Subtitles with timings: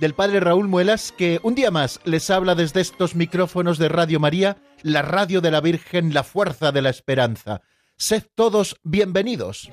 [0.00, 4.18] del Padre Raúl Muelas, que un día más les habla desde estos micrófonos de Radio
[4.18, 7.60] María, la radio de la Virgen, la fuerza de la esperanza.
[7.98, 9.68] Sed todos bienvenidos.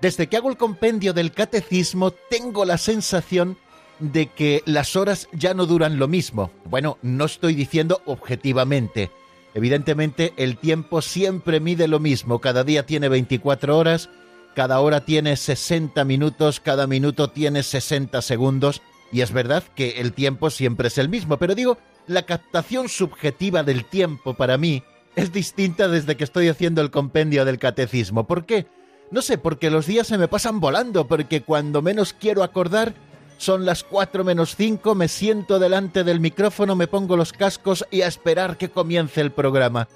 [0.00, 3.56] Desde que hago el compendio del catecismo tengo la sensación
[3.98, 6.50] de que las horas ya no duran lo mismo.
[6.64, 9.10] Bueno, no estoy diciendo objetivamente.
[9.54, 12.40] Evidentemente el tiempo siempre mide lo mismo.
[12.40, 14.10] Cada día tiene 24 horas,
[14.54, 18.82] cada hora tiene 60 minutos, cada minuto tiene 60 segundos.
[19.12, 23.62] Y es verdad que el tiempo siempre es el mismo, pero digo, la captación subjetiva
[23.62, 24.82] del tiempo para mí
[25.14, 28.26] es distinta desde que estoy haciendo el compendio del catecismo.
[28.26, 28.66] ¿Por qué?
[29.10, 32.94] No sé, porque los días se me pasan volando, porque cuando menos quiero acordar
[33.38, 38.02] son las 4 menos 5, me siento delante del micrófono, me pongo los cascos y
[38.02, 39.88] a esperar que comience el programa.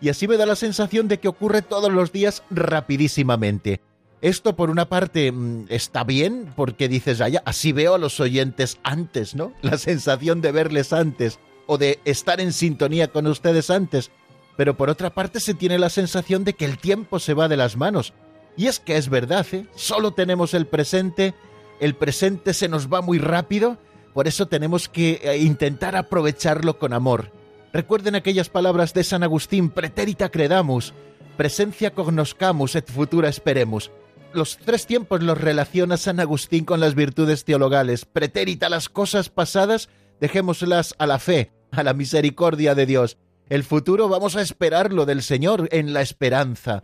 [0.00, 3.80] Y así me da la sensación de que ocurre todos los días rapidísimamente.
[4.20, 8.78] Esto por una parte mm, está bien porque dices, ya, así veo a los oyentes
[8.82, 9.52] antes, ¿no?
[9.62, 14.10] La sensación de verles antes o de estar en sintonía con ustedes antes.
[14.56, 17.56] Pero por otra parte se tiene la sensación de que el tiempo se va de
[17.56, 18.12] las manos.
[18.56, 19.66] Y es que es verdad, ¿eh?
[19.76, 21.34] Solo tenemos el presente
[21.80, 23.78] el presente se nos va muy rápido,
[24.14, 27.30] por eso tenemos que eh, intentar aprovecharlo con amor.
[27.72, 30.94] Recuerden aquellas palabras de San Agustín, pretérita credamus,
[31.36, 33.90] presencia cognoscamus et futura esperemus.
[34.32, 38.04] Los tres tiempos los relaciona San Agustín con las virtudes teologales.
[38.04, 39.88] Pretérita las cosas pasadas,
[40.20, 43.16] dejémoslas a la fe, a la misericordia de Dios.
[43.48, 46.82] El futuro vamos a esperarlo del Señor en la esperanza.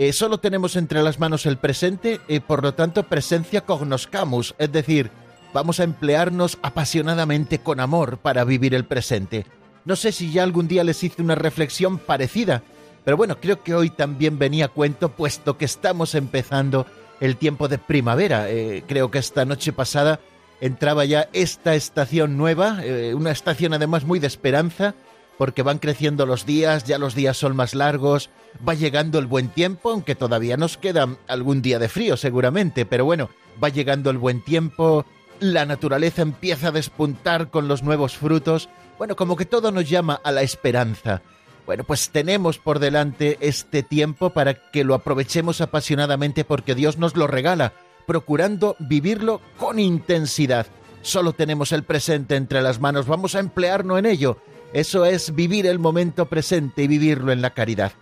[0.00, 4.72] Eh, solo tenemos entre las manos el presente, y por lo tanto presencia cognoscamus, es
[4.72, 5.10] decir,
[5.52, 9.44] vamos a emplearnos apasionadamente con amor para vivir el presente.
[9.84, 12.62] No sé si ya algún día les hice una reflexión parecida,
[13.04, 16.86] pero bueno, creo que hoy también venía a cuento, puesto que estamos empezando
[17.20, 18.48] el tiempo de primavera.
[18.48, 20.18] Eh, creo que esta noche pasada
[20.62, 24.94] entraba ya esta estación nueva, eh, una estación además muy de esperanza,
[25.40, 28.28] porque van creciendo los días, ya los días son más largos,
[28.68, 33.06] va llegando el buen tiempo, aunque todavía nos queda algún día de frío seguramente, pero
[33.06, 33.30] bueno,
[33.64, 35.06] va llegando el buen tiempo,
[35.38, 38.68] la naturaleza empieza a despuntar con los nuevos frutos,
[38.98, 41.22] bueno, como que todo nos llama a la esperanza.
[41.64, 47.16] Bueno, pues tenemos por delante este tiempo para que lo aprovechemos apasionadamente porque Dios nos
[47.16, 47.72] lo regala,
[48.06, 50.66] procurando vivirlo con intensidad.
[51.00, 54.36] Solo tenemos el presente entre las manos, vamos a emplearnos en ello
[54.72, 57.92] eso es vivir el momento presente y vivirlo en la caridad.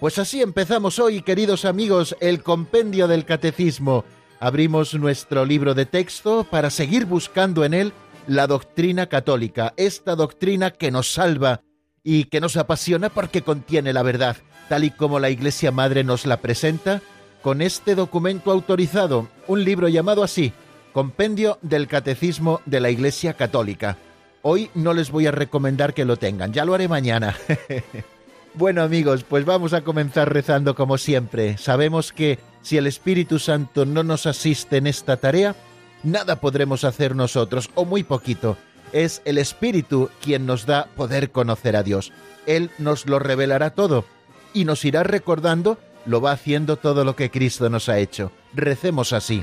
[0.00, 4.04] Pues así empezamos hoy, queridos amigos, el compendio del catecismo.
[4.40, 7.92] Abrimos nuestro libro de texto para seguir buscando en él
[8.26, 11.62] la doctrina católica, esta doctrina que nos salva
[12.02, 14.36] y que nos apasiona porque contiene la verdad,
[14.68, 17.00] tal y como la Iglesia Madre nos la presenta,
[17.42, 20.52] con este documento autorizado, un libro llamado así,
[20.92, 23.96] Compendio del Catecismo de la Iglesia Católica.
[24.48, 27.36] Hoy no les voy a recomendar que lo tengan, ya lo haré mañana.
[28.54, 31.58] bueno amigos, pues vamos a comenzar rezando como siempre.
[31.58, 35.56] Sabemos que si el Espíritu Santo no nos asiste en esta tarea,
[36.04, 38.56] nada podremos hacer nosotros, o muy poquito.
[38.92, 42.12] Es el Espíritu quien nos da poder conocer a Dios.
[42.46, 44.04] Él nos lo revelará todo
[44.54, 48.30] y nos irá recordando, lo va haciendo todo lo que Cristo nos ha hecho.
[48.54, 49.42] Recemos así.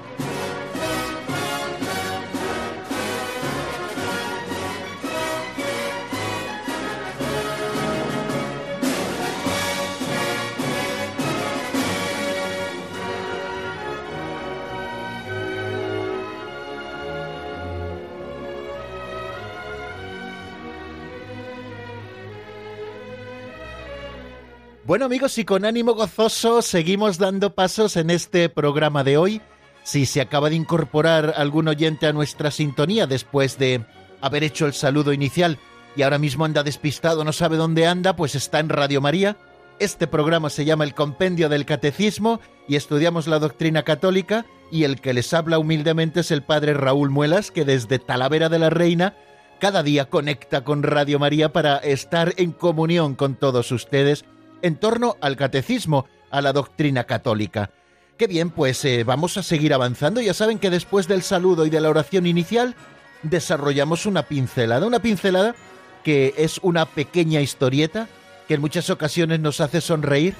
[24.91, 29.41] Bueno amigos y con ánimo gozoso seguimos dando pasos en este programa de hoy
[29.83, 33.85] Si se acaba de incorporar algún oyente a nuestra sintonía después de
[34.19, 35.59] haber hecho el saludo inicial
[35.95, 39.37] y ahora mismo anda despistado, no sabe dónde anda, pues está en Radio María.
[39.79, 44.99] Este programa se llama El Compendio del Catecismo y estudiamos la doctrina católica y el
[44.99, 49.15] que les habla humildemente es el padre Raúl Muelas, que desde Talavera de la Reina
[49.61, 54.25] cada día conecta con Radio María para estar en comunión con todos ustedes
[54.61, 57.71] en torno al catecismo, a la doctrina católica.
[58.17, 60.21] Qué bien, pues eh, vamos a seguir avanzando.
[60.21, 62.75] Ya saben que después del saludo y de la oración inicial
[63.23, 65.55] desarrollamos una pincelada, una pincelada
[66.03, 68.07] que es una pequeña historieta
[68.47, 70.35] que en muchas ocasiones nos hace sonreír,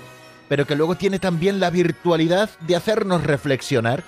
[0.50, 4.04] pero que luego tiene también la virtualidad de hacernos reflexionar.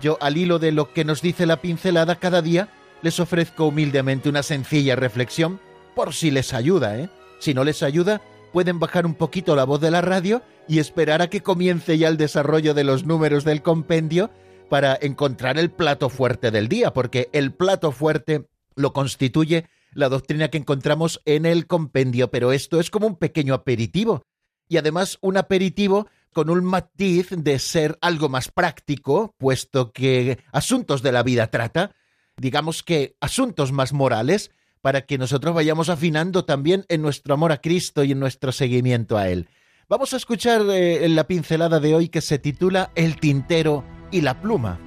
[0.00, 2.68] Yo, al hilo de lo que nos dice la pincelada cada día,
[3.02, 5.60] les ofrezco humildemente una sencilla reflexión,
[5.94, 7.10] por si les ayuda, ¿eh?
[7.40, 11.22] Si no les ayuda, pueden bajar un poquito la voz de la radio y esperar
[11.22, 14.30] a que comience ya el desarrollo de los números del compendio
[14.68, 20.48] para encontrar el plato fuerte del día, porque el plato fuerte lo constituye la doctrina
[20.48, 24.22] que encontramos en el compendio, pero esto es como un pequeño aperitivo.
[24.68, 31.02] Y además un aperitivo con un matiz de ser algo más práctico, puesto que asuntos
[31.02, 31.94] de la vida trata,
[32.38, 34.50] digamos que asuntos más morales,
[34.82, 39.16] para que nosotros vayamos afinando también en nuestro amor a Cristo y en nuestro seguimiento
[39.16, 39.48] a Él.
[39.88, 44.40] Vamos a escuchar eh, la pincelada de hoy que se titula El tintero y la
[44.40, 44.78] pluma.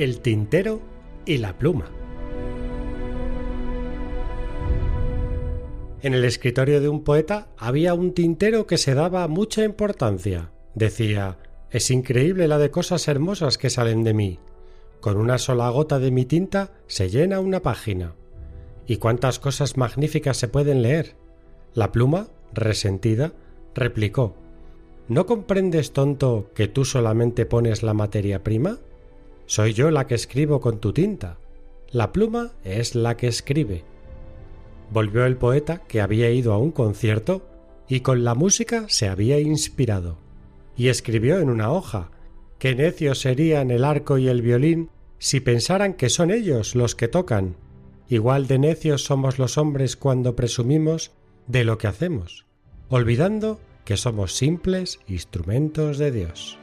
[0.00, 0.80] el tintero
[1.26, 1.90] y la pluma.
[6.02, 10.50] En el escritorio de un poeta había un tintero que se daba mucha importancia.
[10.74, 11.38] Decía
[11.70, 14.38] Es increíble la de cosas hermosas que salen de mí.
[15.00, 18.14] Con una sola gota de mi tinta se llena una página.
[18.86, 21.16] ¿Y cuántas cosas magníficas se pueden leer?
[21.74, 23.32] La pluma, resentida,
[23.74, 24.34] replicó
[25.08, 28.78] ¿No comprendes, tonto, que tú solamente pones la materia prima?
[29.46, 31.38] Soy yo la que escribo con tu tinta.
[31.90, 33.82] La pluma es la que escribe.
[34.92, 37.42] Volvió el poeta que había ido a un concierto
[37.88, 40.18] y con la música se había inspirado.
[40.80, 42.10] Y escribió en una hoja
[42.58, 44.88] qué necios serían el arco y el violín
[45.18, 47.56] si pensaran que son ellos los que tocan.
[48.08, 51.10] Igual de necios somos los hombres cuando presumimos
[51.46, 52.46] de lo que hacemos,
[52.88, 56.58] olvidando que somos simples instrumentos de Dios.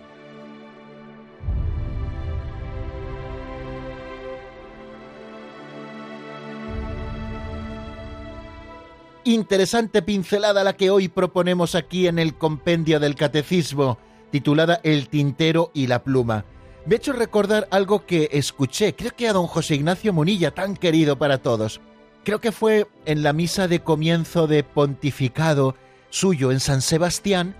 [9.26, 14.00] Interesante pincelada la que hoy proponemos aquí en el compendio del catecismo,
[14.32, 16.46] titulada El tintero y la pluma.
[16.86, 20.76] Me ha hecho recordar algo que escuché, creo que a don José Ignacio Munilla, tan
[20.76, 21.82] querido para todos.
[22.24, 25.76] Creo que fue en la misa de comienzo de pontificado
[26.10, 27.56] suyo en San Sebastián,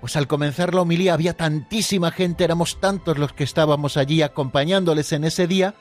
[0.00, 5.12] pues al comenzar la homilía había tantísima gente, éramos tantos los que estábamos allí acompañándoles
[5.12, 5.74] en ese día,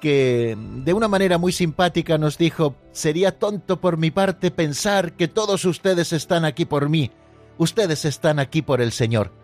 [0.00, 5.28] que de una manera muy simpática nos dijo, sería tonto por mi parte pensar que
[5.28, 7.10] todos ustedes están aquí por mí,
[7.58, 9.43] ustedes están aquí por el Señor.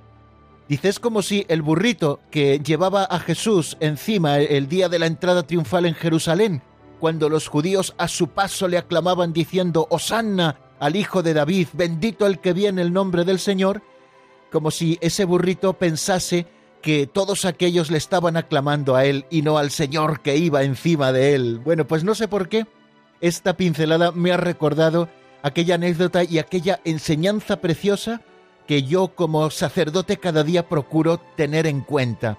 [0.71, 5.07] Dice, es como si el burrito que llevaba a Jesús encima el día de la
[5.07, 6.63] entrada triunfal en Jerusalén,
[7.01, 12.25] cuando los judíos a su paso le aclamaban diciendo, Hosanna al Hijo de David, bendito
[12.25, 13.83] el que viene el nombre del Señor,
[14.53, 16.47] como si ese burrito pensase
[16.83, 21.11] que todos aquellos le estaban aclamando a él y no al Señor que iba encima
[21.11, 21.59] de él.
[21.59, 22.69] Bueno, pues no sé por qué
[23.21, 25.09] esta pincelada me ha recordado
[25.43, 28.23] aquella anécdota y aquella enseñanza preciosa
[28.71, 32.39] que yo como sacerdote cada día procuro tener en cuenta.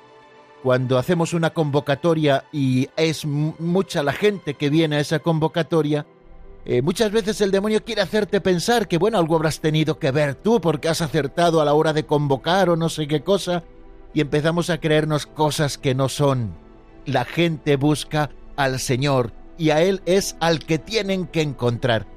[0.64, 6.06] Cuando hacemos una convocatoria y es mucha la gente que viene a esa convocatoria,
[6.64, 10.36] eh, muchas veces el demonio quiere hacerte pensar que, bueno, algo habrás tenido que ver
[10.36, 13.66] tú porque has acertado a la hora de convocar o no sé qué cosa,
[14.14, 16.54] y empezamos a creernos cosas que no son.
[17.06, 22.08] La gente busca al Señor y a Él es al que tienen que encontrar.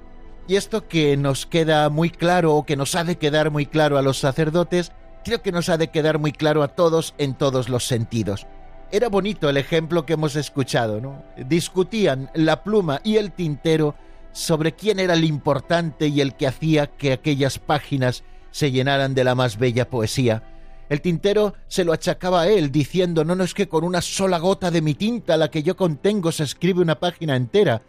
[0.47, 3.97] Y esto que nos queda muy claro o que nos ha de quedar muy claro
[3.97, 4.93] a los sacerdotes,
[5.25, 8.47] creo que nos ha de quedar muy claro a todos en todos los sentidos.
[8.93, 11.25] Era bonito el ejemplo que hemos escuchado, ¿no?
[11.37, 13.95] Discutían la pluma y el tintero
[14.33, 19.25] sobre quién era el importante y el que hacía que aquellas páginas se llenaran de
[19.25, 20.43] la más bella poesía
[20.89, 24.39] el tintero se lo achacaba a él, diciendo, no, no es que con una sola
[24.39, 27.83] gota de mi tinta, la que yo contengo, se escribe una página entera.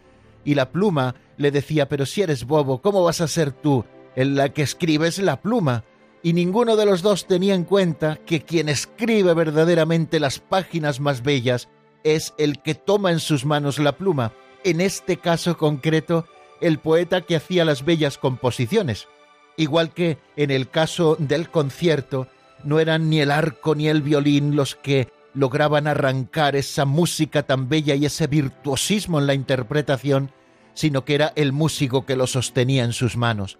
[0.46, 3.84] Y la pluma le decía, pero si eres bobo, ¿cómo vas a ser tú
[4.14, 5.84] en la que escribes la pluma?
[6.22, 11.24] Y ninguno de los dos tenía en cuenta que quien escribe verdaderamente las páginas más
[11.24, 11.68] bellas
[12.04, 14.32] es el que toma en sus manos la pluma.
[14.62, 16.26] En este caso concreto,
[16.60, 19.08] el poeta que hacía las bellas composiciones.
[19.56, 22.28] Igual que en el caso del concierto,
[22.62, 27.68] no eran ni el arco ni el violín los que lograban arrancar esa música tan
[27.68, 30.32] bella y ese virtuosismo en la interpretación,
[30.72, 33.58] sino que era el músico que lo sostenía en sus manos.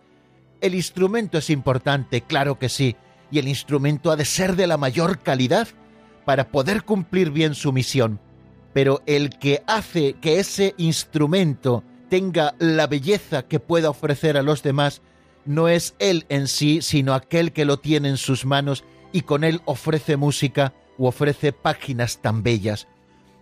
[0.62, 2.96] El instrumento es importante, claro que sí,
[3.30, 5.68] y el instrumento ha de ser de la mayor calidad
[6.24, 8.20] para poder cumplir bien su misión.
[8.72, 14.62] Pero el que hace que ese instrumento tenga la belleza que pueda ofrecer a los
[14.62, 15.02] demás
[15.44, 19.44] no es él en sí, sino aquel que lo tiene en sus manos y con
[19.44, 22.88] él ofrece música o ofrece páginas tan bellas.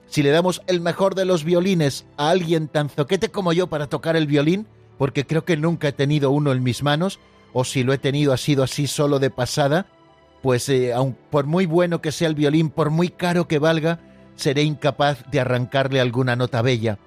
[0.06, 3.88] Si le damos el mejor de los violines a alguien tan zoquete como yo para
[3.88, 4.66] tocar el violín,
[4.98, 7.18] porque creo que nunca he tenido uno en mis manos,
[7.52, 9.86] o si lo he tenido ha sido así solo de pasada,
[10.42, 14.00] pues eh, aun por muy bueno que sea el violín, por muy caro que valga,
[14.36, 16.98] seré incapaz de arrancarle alguna nota bella.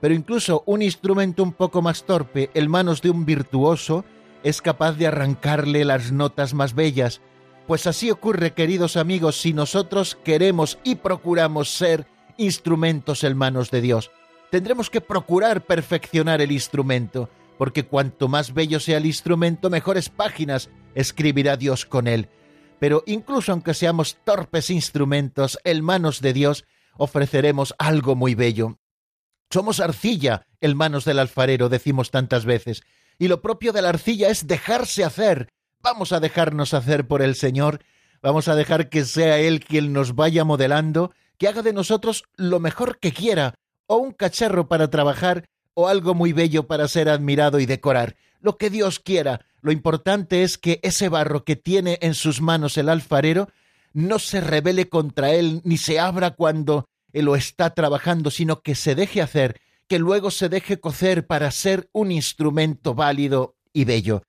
[0.00, 4.04] Pero incluso un instrumento un poco más torpe, en manos de un virtuoso,
[4.42, 7.22] es capaz de arrancarle las notas más bellas,
[7.66, 12.06] pues así ocurre, queridos amigos, si nosotros queremos y procuramos ser
[12.36, 14.10] instrumentos en manos de Dios.
[14.50, 20.68] Tendremos que procurar perfeccionar el instrumento, porque cuanto más bello sea el instrumento, mejores páginas
[20.94, 22.28] escribirá Dios con él.
[22.78, 26.64] Pero incluso aunque seamos torpes instrumentos en manos de Dios,
[26.96, 28.78] ofreceremos algo muy bello.
[29.50, 32.82] Somos arcilla en manos del alfarero, decimos tantas veces,
[33.18, 35.48] y lo propio de la arcilla es dejarse hacer,
[35.84, 37.80] Vamos a dejarnos hacer por el Señor,
[38.22, 42.58] vamos a dejar que sea Él quien nos vaya modelando, que haga de nosotros lo
[42.58, 47.60] mejor que quiera, o un cacharro para trabajar, o algo muy bello para ser admirado
[47.60, 49.42] y decorar, lo que Dios quiera.
[49.60, 53.50] Lo importante es que ese barro que tiene en sus manos el alfarero
[53.92, 58.74] no se rebele contra él ni se abra cuando él lo está trabajando, sino que
[58.74, 64.22] se deje hacer, que luego se deje cocer para ser un instrumento válido y bello.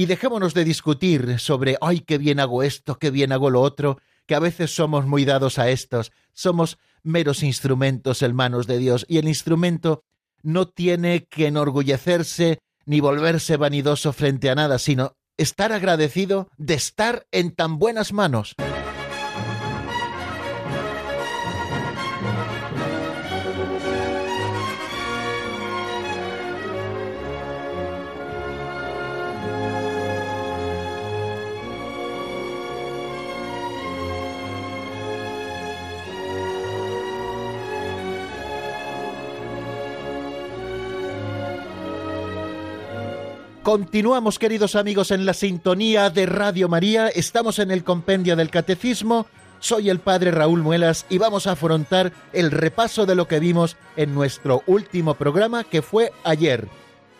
[0.00, 3.98] Y dejémonos de discutir sobre, ay, qué bien hago esto, qué bien hago lo otro,
[4.24, 9.04] que a veces somos muy dados a estos, somos meros instrumentos en manos de Dios,
[9.10, 10.02] y el instrumento
[10.42, 17.26] no tiene que enorgullecerse ni volverse vanidoso frente a nada, sino estar agradecido de estar
[17.30, 18.54] en tan buenas manos.
[43.70, 47.06] Continuamos, queridos amigos, en la sintonía de Radio María.
[47.06, 49.26] Estamos en el compendio del Catecismo.
[49.60, 53.76] Soy el Padre Raúl Muelas y vamos a afrontar el repaso de lo que vimos
[53.94, 56.66] en nuestro último programa que fue ayer.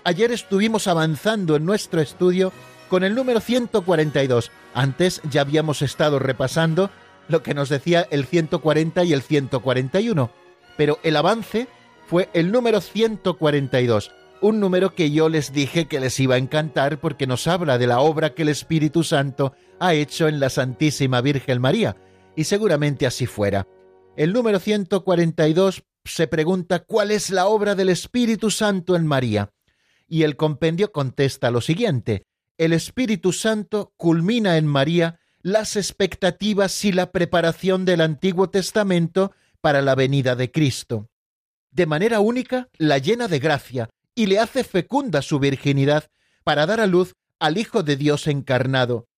[0.02, 2.52] Ayer estuvimos avanzando en nuestro estudio
[2.88, 4.50] con el número 142.
[4.75, 6.90] Antes ya habíamos estado repasando
[7.28, 10.33] lo que nos decía el 140 y el 141.
[10.76, 11.69] Pero el avance
[12.09, 14.11] fue el número 142
[14.42, 17.87] un número que yo les dije que les iba a encantar porque nos habla de
[17.87, 21.97] la obra que el Espíritu Santo ha hecho en la Santísima Virgen María,
[22.37, 23.66] y seguramente así fuera.
[24.16, 29.52] El número 142 se pregunta cuál es la obra del Espíritu Santo en María,
[30.09, 32.25] y el compendio contesta lo siguiente,
[32.59, 39.80] el Espíritu Santo culmina en María las expectativas y la preparación del Antiguo Testamento para
[39.80, 41.09] la venida de Cristo.
[41.70, 43.88] De manera única, la llena de gracia,
[44.20, 46.10] y le hace fecunda su virginidad
[46.44, 49.08] para dar a luz al Hijo de Dios encarnado.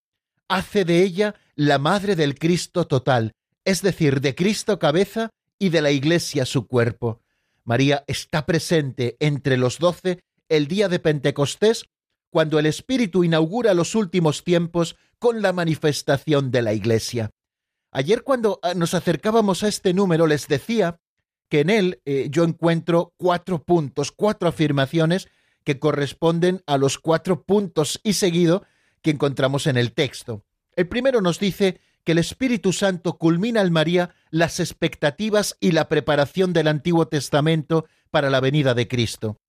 [0.47, 3.33] Hace de ella la madre del Cristo total,
[3.65, 7.19] es decir, de Cristo cabeza y de la Iglesia su cuerpo.
[7.65, 11.83] María está presente entre los doce el día de Pentecostés,
[12.29, 17.29] cuando el Espíritu inaugura los últimos tiempos con la manifestación de la Iglesia.
[17.91, 20.95] Ayer cuando ah, nos acercábamos a este número les decía
[21.61, 25.27] en él eh, yo encuentro cuatro puntos, cuatro afirmaciones
[25.63, 28.65] que corresponden a los cuatro puntos y seguido
[29.01, 30.43] que encontramos en el texto.
[30.75, 35.87] El primero nos dice que el Espíritu Santo culmina en María las expectativas y la
[35.87, 39.39] preparación del Antiguo Testamento para la venida de Cristo.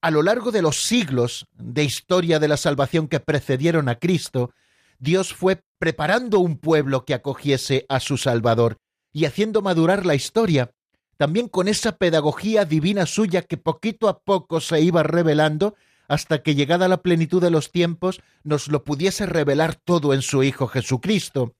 [0.00, 4.52] A lo largo de los siglos de historia de la salvación que precedieron a Cristo,
[4.98, 8.78] Dios fue preparando un pueblo que acogiese a su Salvador
[9.12, 10.72] y haciendo madurar la historia
[11.16, 15.74] también con esa pedagogía divina suya que poquito a poco se iba revelando
[16.08, 20.42] hasta que llegada la plenitud de los tiempos nos lo pudiese revelar todo en su
[20.42, 21.54] Hijo Jesucristo.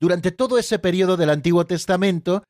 [0.00, 2.44] Durante todo ese periodo del Antiguo Testamento,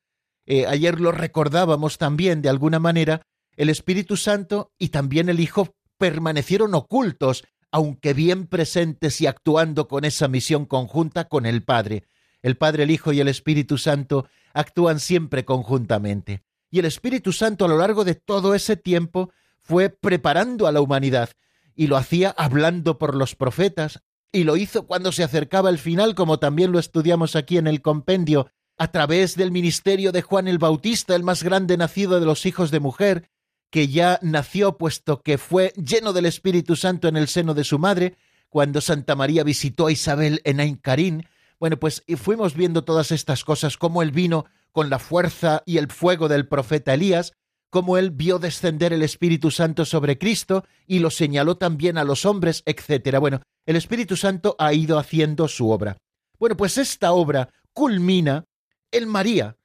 [0.45, 3.21] eh, ayer lo recordábamos también de alguna manera,
[3.57, 10.05] el Espíritu Santo y también el Hijo permanecieron ocultos, aunque bien presentes y actuando con
[10.05, 12.03] esa misión conjunta con el Padre.
[12.41, 16.41] El Padre, el Hijo y el Espíritu Santo actúan siempre conjuntamente.
[16.71, 19.31] Y el Espíritu Santo a lo largo de todo ese tiempo
[19.61, 21.29] fue preparando a la humanidad,
[21.75, 26.15] y lo hacía hablando por los profetas, y lo hizo cuando se acercaba el final,
[26.15, 30.57] como también lo estudiamos aquí en el compendio, a través del ministerio de Juan el
[30.57, 33.29] Bautista, el más grande nacido de los hijos de mujer,
[33.69, 37.79] que ya nació puesto que fue lleno del Espíritu Santo en el seno de su
[37.79, 38.15] madre,
[38.49, 41.27] cuando Santa María visitó a Isabel en Aincarín.
[41.59, 45.87] Bueno, pues fuimos viendo todas estas cosas, cómo él vino con la fuerza y el
[45.89, 47.33] fuego del profeta Elías,
[47.69, 52.25] cómo él vio descender el Espíritu Santo sobre Cristo y lo señaló también a los
[52.25, 53.19] hombres, etc.
[53.19, 55.97] Bueno, el Espíritu Santo ha ido haciendo su obra.
[56.39, 58.45] Bueno, pues esta obra culmina
[58.91, 59.57] en María,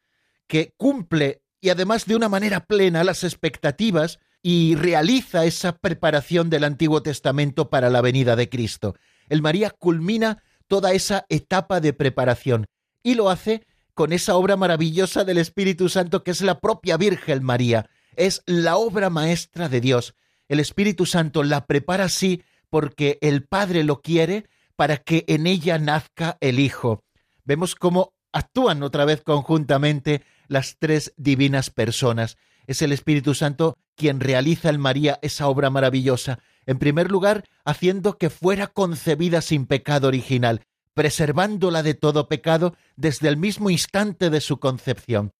[0.47, 6.65] que cumple y además de una manera plena las expectativas y realiza esa preparación del
[6.65, 8.95] Antiguo Testamento para la venida de Cristo.
[9.29, 12.67] El María culmina toda esa etapa de preparación
[13.03, 17.43] y lo hace con esa obra maravillosa del Espíritu Santo que es la propia Virgen
[17.43, 17.91] María.
[18.15, 20.15] Es la obra maestra de Dios.
[20.49, 24.47] El Espíritu Santo la prepara así porque el Padre lo quiere
[24.77, 27.03] para que en ella nazca el Hijo.
[27.43, 32.37] Vemos cómo actúan otra vez conjuntamente las tres divinas personas.
[32.69, 38.19] Es el Espíritu Santo quien realiza en María esa obra maravillosa, en primer lugar, haciendo
[38.19, 40.63] que fuera concebida sin pecado original,
[40.95, 45.33] preservándola de todo pecado desde el mismo instante de su concepción.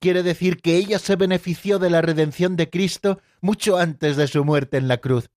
[0.00, 4.44] Quiere decir que ella se benefició de la redención de Cristo mucho antes de su
[4.44, 5.30] muerte en la cruz.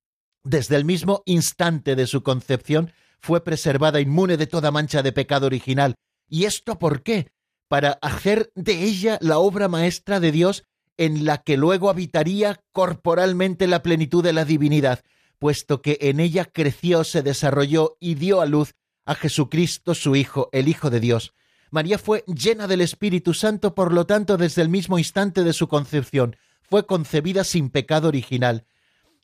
[0.44, 5.46] Desde el mismo instante de su concepción fue preservada inmune de toda mancha de pecado
[5.48, 5.96] original,
[6.30, 7.32] ¿Y esto por qué?
[7.68, 10.64] Para hacer de ella la obra maestra de Dios
[10.98, 15.04] en la que luego habitaría corporalmente la plenitud de la divinidad,
[15.40, 18.74] puesto que en ella creció, se desarrolló y dio a luz
[19.06, 21.34] a Jesucristo su Hijo, el Hijo de Dios.
[21.70, 25.68] María fue llena del Espíritu Santo, por lo tanto, desde el mismo instante de su
[25.68, 28.66] concepción, fue concebida sin pecado original.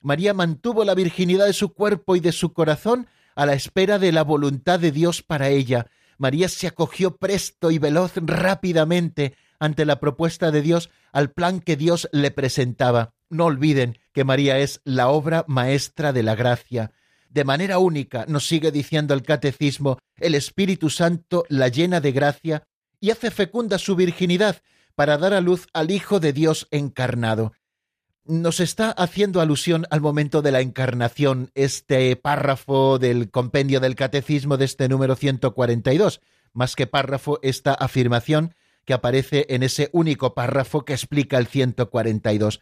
[0.02, 4.12] María mantuvo la virginidad de su cuerpo y de su corazón a la espera de
[4.12, 10.00] la voluntad de Dios para ella, María se acogió presto y veloz rápidamente ante la
[10.00, 13.14] propuesta de Dios al plan que Dios le presentaba.
[13.30, 16.92] No olviden que María es la obra maestra de la gracia.
[17.30, 22.64] De manera única, nos sigue diciendo el catecismo, el Espíritu Santo la llena de gracia
[23.00, 24.62] y hace fecunda su virginidad
[24.96, 27.54] para dar a luz al Hijo de Dios encarnado
[28.26, 34.58] nos está haciendo alusión al momento de la encarnación este párrafo del compendio del catecismo
[34.58, 36.22] de este número 142,
[36.54, 42.62] más que párrafo esta afirmación que aparece en ese único párrafo que explica el 142.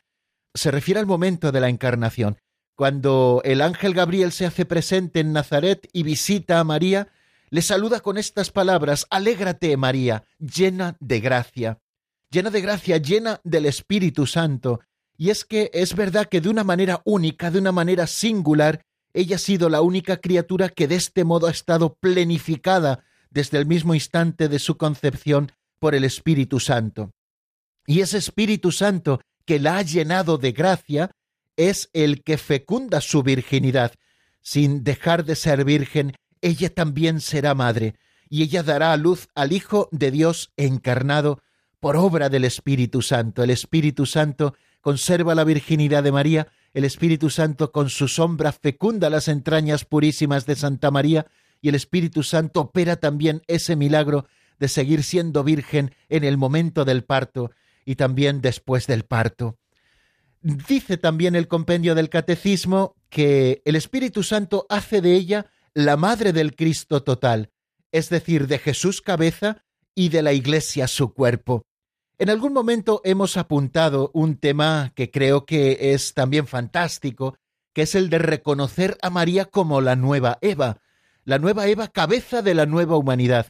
[0.54, 2.38] Se refiere al momento de la encarnación,
[2.76, 7.10] cuando el ángel Gabriel se hace presente en Nazaret y visita a María,
[7.50, 11.80] le saluda con estas palabras, Alégrate María, llena de gracia,
[12.30, 14.80] llena de gracia, llena del Espíritu Santo,
[15.18, 18.82] y es que es verdad que de una manera única, de una manera singular,
[19.14, 23.66] ella ha sido la única criatura que de este modo ha estado plenificada desde el
[23.66, 27.12] mismo instante de su concepción por el Espíritu Santo.
[27.86, 31.12] Y ese Espíritu Santo que la ha llenado de gracia
[31.58, 33.94] es el que fecunda su virginidad.
[34.42, 37.96] Sin dejar de ser virgen, ella también será madre,
[38.30, 41.42] y ella dará a luz al Hijo de Dios encarnado
[41.80, 43.44] por obra del Espíritu Santo.
[43.44, 49.10] El Espíritu Santo conserva la virginidad de María, el Espíritu Santo con su sombra fecunda
[49.10, 51.28] las entrañas purísimas de Santa María,
[51.62, 54.26] y el Espíritu Santo opera también ese milagro
[54.60, 57.52] de seguir siendo virgen en el momento del parto
[57.86, 59.58] y también después del parto.
[60.42, 66.34] Dice también el compendio del Catecismo que el Espíritu Santo hace de ella la madre
[66.34, 67.52] del Cristo total,
[67.92, 69.64] es decir, de Jesús cabeza
[69.94, 71.64] y de la Iglesia su cuerpo.
[72.18, 77.36] En algún momento hemos apuntado un tema que creo que es también fantástico,
[77.74, 80.82] que es el de reconocer a María como la nueva Eva,
[81.24, 83.48] la nueva Eva cabeza de la nueva humanidad.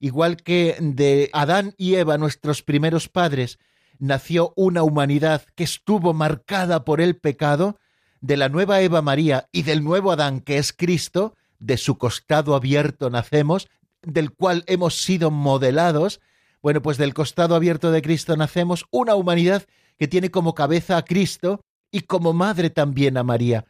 [0.00, 3.58] Igual que de Adán y Eva, nuestros primeros padres,
[4.00, 7.78] nació una humanidad que estuvo marcada por el pecado,
[8.20, 12.54] de la nueva Eva María y del nuevo Adán que es Cristo, de su costado
[12.54, 13.68] abierto nacemos,
[14.02, 16.20] del cual hemos sido modelados,
[16.62, 19.64] bueno, pues del costado abierto de Cristo nacemos una humanidad
[19.98, 21.60] que tiene como cabeza a Cristo
[21.90, 23.66] y como madre también a María.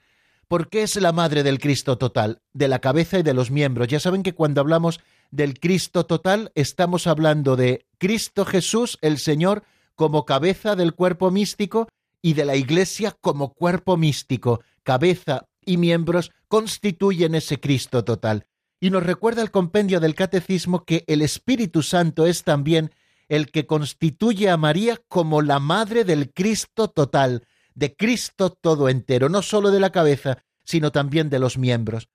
[0.48, 2.42] ¿Por qué es la madre del Cristo total?
[2.52, 3.86] De la cabeza y de los miembros.
[3.86, 9.62] Ya saben que cuando hablamos del Cristo total estamos hablando de Cristo Jesús, el Señor,
[10.00, 11.86] como cabeza del cuerpo místico
[12.22, 18.46] y de la Iglesia como cuerpo místico, cabeza y miembros constituyen ese Cristo total.
[18.80, 22.92] Y nos recuerda el compendio del Catecismo que el Espíritu Santo es también
[23.28, 29.28] el que constituye a María como la madre del Cristo total, de Cristo todo entero,
[29.28, 32.08] no sólo de la cabeza, sino también de los miembros.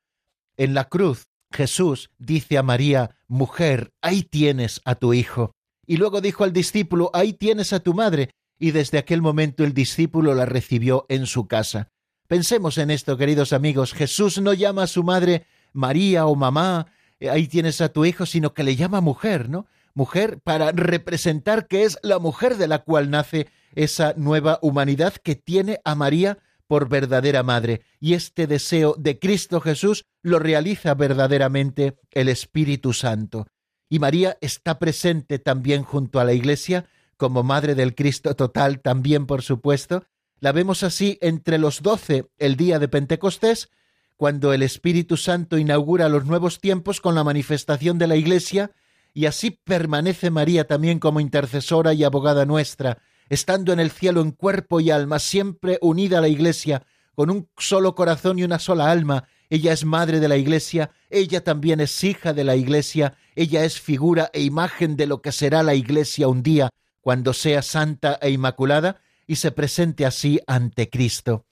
[0.58, 5.55] En la cruz, Jesús dice a María, Mujer, ahí tienes a tu hijo.
[5.88, 8.32] Y luego dijo al discípulo, Ahí tienes a tu madre.
[8.58, 11.91] Y desde aquel momento el discípulo la recibió en su casa.
[12.28, 13.93] Pensemos en esto, queridos amigos.
[13.93, 16.88] Jesús no llama a su madre María o mamá,
[17.19, 19.67] eh, ahí tienes a tu hijo, sino que le llama mujer, ¿no?
[19.93, 25.36] Mujer para representar que es la mujer de la cual nace esa nueva humanidad que
[25.36, 27.82] tiene a María por verdadera madre.
[28.00, 33.48] Y este deseo de Cristo Jesús lo realiza verdaderamente el Espíritu Santo.
[33.89, 36.86] Y María está presente también junto a la Iglesia,
[37.17, 40.06] como Madre del Cristo total también, por supuesto.
[40.39, 43.69] La vemos así entre los doce el día de Pentecostés,
[44.17, 48.71] cuando el Espíritu Santo inaugura los nuevos tiempos con la manifestación de la Iglesia,
[49.13, 54.32] y así permanece María también como intercesora y abogada nuestra, estando en el cielo en
[54.32, 56.84] cuerpo y alma, siempre unida a la Iglesia,
[57.15, 59.26] con un solo corazón y una sola alma.
[59.50, 63.80] Ella es madre de la Iglesia, ella también es hija de la Iglesia, ella es
[63.80, 66.69] figura e imagen de lo que será la Iglesia un día,
[67.02, 71.45] cuando sea santa e inmaculada y se presente así ante Cristo.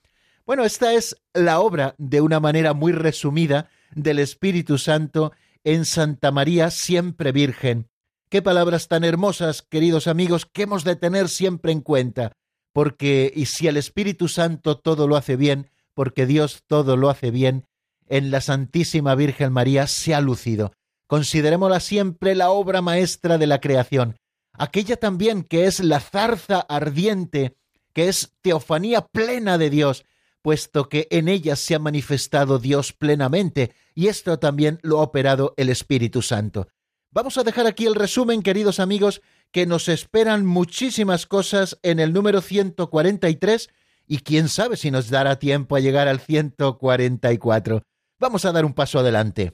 [0.46, 5.32] Bueno, esta es la obra, de una manera muy resumida, del Espíritu Santo
[5.64, 7.88] en Santa María siempre Virgen.
[8.30, 12.34] Qué palabras tan hermosas, queridos amigos, que hemos de tener siempre en cuenta,
[12.74, 17.30] porque y si el Espíritu Santo todo lo hace bien, porque Dios todo lo hace
[17.32, 17.68] bien,
[18.08, 20.74] en la Santísima Virgen María se ha lucido.
[21.08, 24.18] Considerémosla siempre la obra maestra de la creación,
[24.54, 27.56] aquella también que es la zarza ardiente,
[27.94, 30.06] que es teofanía plena de Dios,
[30.42, 35.54] puesto que en ella se ha manifestado Dios plenamente, y esto también lo ha operado
[35.58, 36.68] el Espíritu Santo.
[37.12, 42.12] Vamos a dejar aquí el resumen, queridos amigos, que nos esperan muchísimas cosas en el
[42.12, 43.70] número 143
[44.08, 47.84] y quién sabe si nos dará tiempo a llegar al 144.
[48.20, 49.54] Vamos a dar un paso adelante.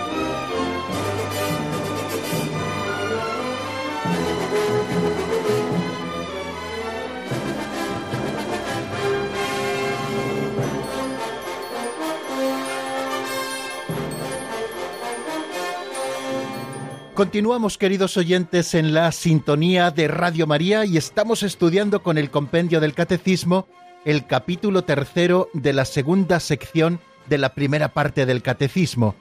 [17.21, 22.79] Continuamos, queridos oyentes, en la sintonía de Radio María y estamos estudiando con el compendio
[22.79, 23.67] del Catecismo
[24.05, 29.13] el capítulo tercero de la segunda sección de la primera parte del Catecismo.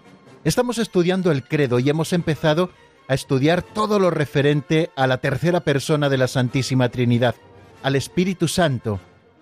[0.45, 2.71] Estamos estudiando el credo y hemos empezado
[3.07, 7.35] a estudiar todo lo referente a la tercera persona de la Santísima Trinidad,
[7.83, 8.99] al Espíritu Santo.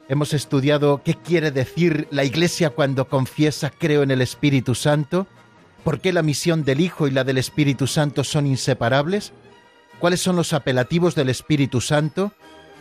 [0.09, 5.29] Hemos estudiado qué quiere decir la Iglesia cuando confiesa creo en el Espíritu Santo,
[5.88, 9.33] ¿Por qué la misión del Hijo y la del Espíritu Santo son inseparables?
[9.98, 12.35] ¿Cuáles son los apelativos del Espíritu Santo?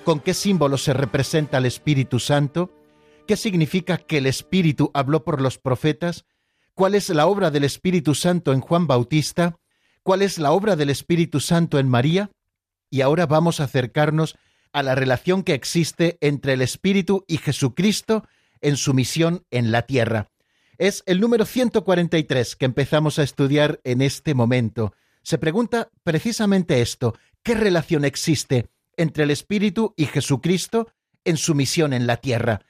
[0.03, 2.69] ¿Con qué símbolo se representa el Espíritu Santo?
[3.25, 6.25] ¿Qué significa que el Espíritu habló por los profetas?
[6.73, 9.57] ¿Cuál es la obra del Espíritu Santo en Juan Bautista?
[10.03, 12.29] ¿Cuál es la obra del Espíritu Santo en María?
[12.89, 14.35] Y ahora vamos a acercarnos
[14.73, 18.27] a la relación que existe entre el Espíritu y Jesucristo
[18.59, 20.27] en su misión en la tierra.
[20.77, 24.93] Es el número 143 que empezamos a estudiar en este momento.
[25.23, 30.89] Se pregunta precisamente esto, ¿qué relación existe entre el Espíritu y Jesucristo
[31.25, 32.61] en su misión en la tierra?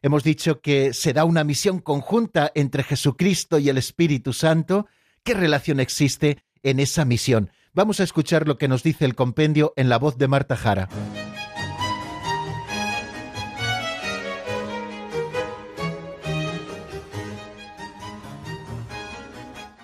[0.00, 4.86] Hemos dicho que se da una misión conjunta entre Jesucristo y el Espíritu Santo.
[5.22, 7.50] ¿Qué relación existe en esa misión?
[7.74, 10.88] Vamos a escuchar lo que nos dice el compendio en la voz de Marta Jara.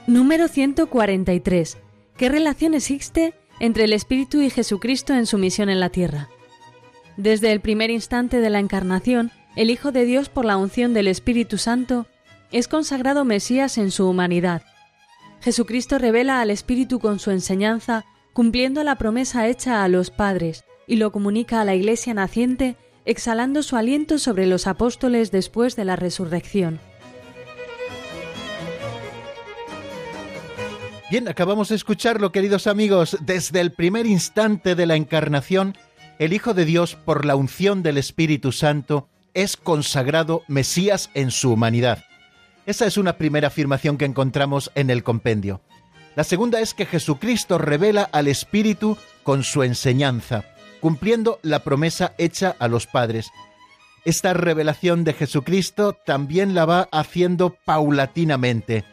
[0.06, 1.78] Número 143.
[2.16, 6.28] ¿Qué relación existe entre el Espíritu y Jesucristo en su misión en la tierra?
[7.16, 11.08] Desde el primer instante de la encarnación, el Hijo de Dios por la unción del
[11.08, 12.06] Espíritu Santo
[12.52, 14.62] es consagrado Mesías en su humanidad.
[15.40, 20.96] Jesucristo revela al Espíritu con su enseñanza, cumpliendo la promesa hecha a los padres, y
[20.96, 25.96] lo comunica a la Iglesia naciente, exhalando su aliento sobre los apóstoles después de la
[25.96, 26.78] resurrección.
[31.08, 35.78] Bien, acabamos de escucharlo, queridos amigos, desde el primer instante de la encarnación,
[36.18, 41.52] el Hijo de Dios, por la unción del Espíritu Santo, es consagrado Mesías en su
[41.52, 42.02] humanidad.
[42.66, 45.60] Esa es una primera afirmación que encontramos en el compendio.
[46.16, 50.44] La segunda es que Jesucristo revela al Espíritu con su enseñanza,
[50.80, 53.30] cumpliendo la promesa hecha a los padres.
[54.04, 58.84] Esta revelación de Jesucristo también la va haciendo paulatinamente.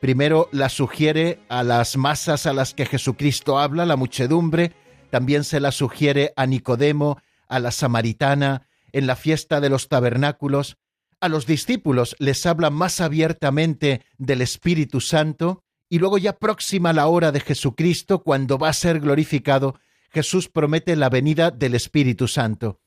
[0.00, 4.72] Primero la sugiere a las masas a las que Jesucristo habla, la muchedumbre,
[5.10, 10.78] también se la sugiere a Nicodemo, a la samaritana, en la fiesta de los tabernáculos,
[11.20, 17.08] a los discípulos les habla más abiertamente del Espíritu Santo, y luego ya próxima la
[17.08, 19.80] hora de Jesucristo, cuando va a ser glorificado,
[20.10, 22.80] Jesús promete la venida del Espíritu Santo.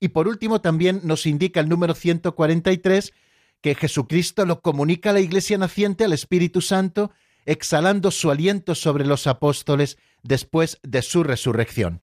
[0.00, 3.12] Y por último también nos indica el número 143
[3.60, 7.10] que Jesucristo lo comunica a la iglesia naciente al Espíritu Santo,
[7.44, 12.02] exhalando su aliento sobre los apóstoles después de su resurrección.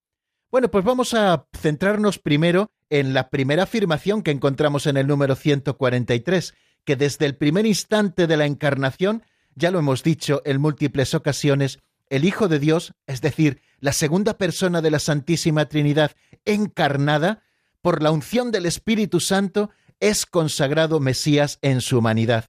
[0.51, 5.35] Bueno, pues vamos a centrarnos primero en la primera afirmación que encontramos en el número
[5.35, 9.23] 143, que desde el primer instante de la encarnación,
[9.55, 14.37] ya lo hemos dicho en múltiples ocasiones, el Hijo de Dios, es decir, la segunda
[14.37, 16.11] persona de la Santísima Trinidad
[16.45, 17.43] encarnada,
[17.81, 22.45] por la unción del Espíritu Santo, es consagrado Mesías en su humanidad.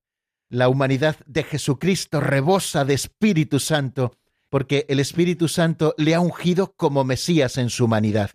[0.49, 4.17] La humanidad de Jesucristo rebosa de Espíritu Santo,
[4.49, 8.31] porque el Espíritu Santo le ha ungido como Mesías en su humanidad.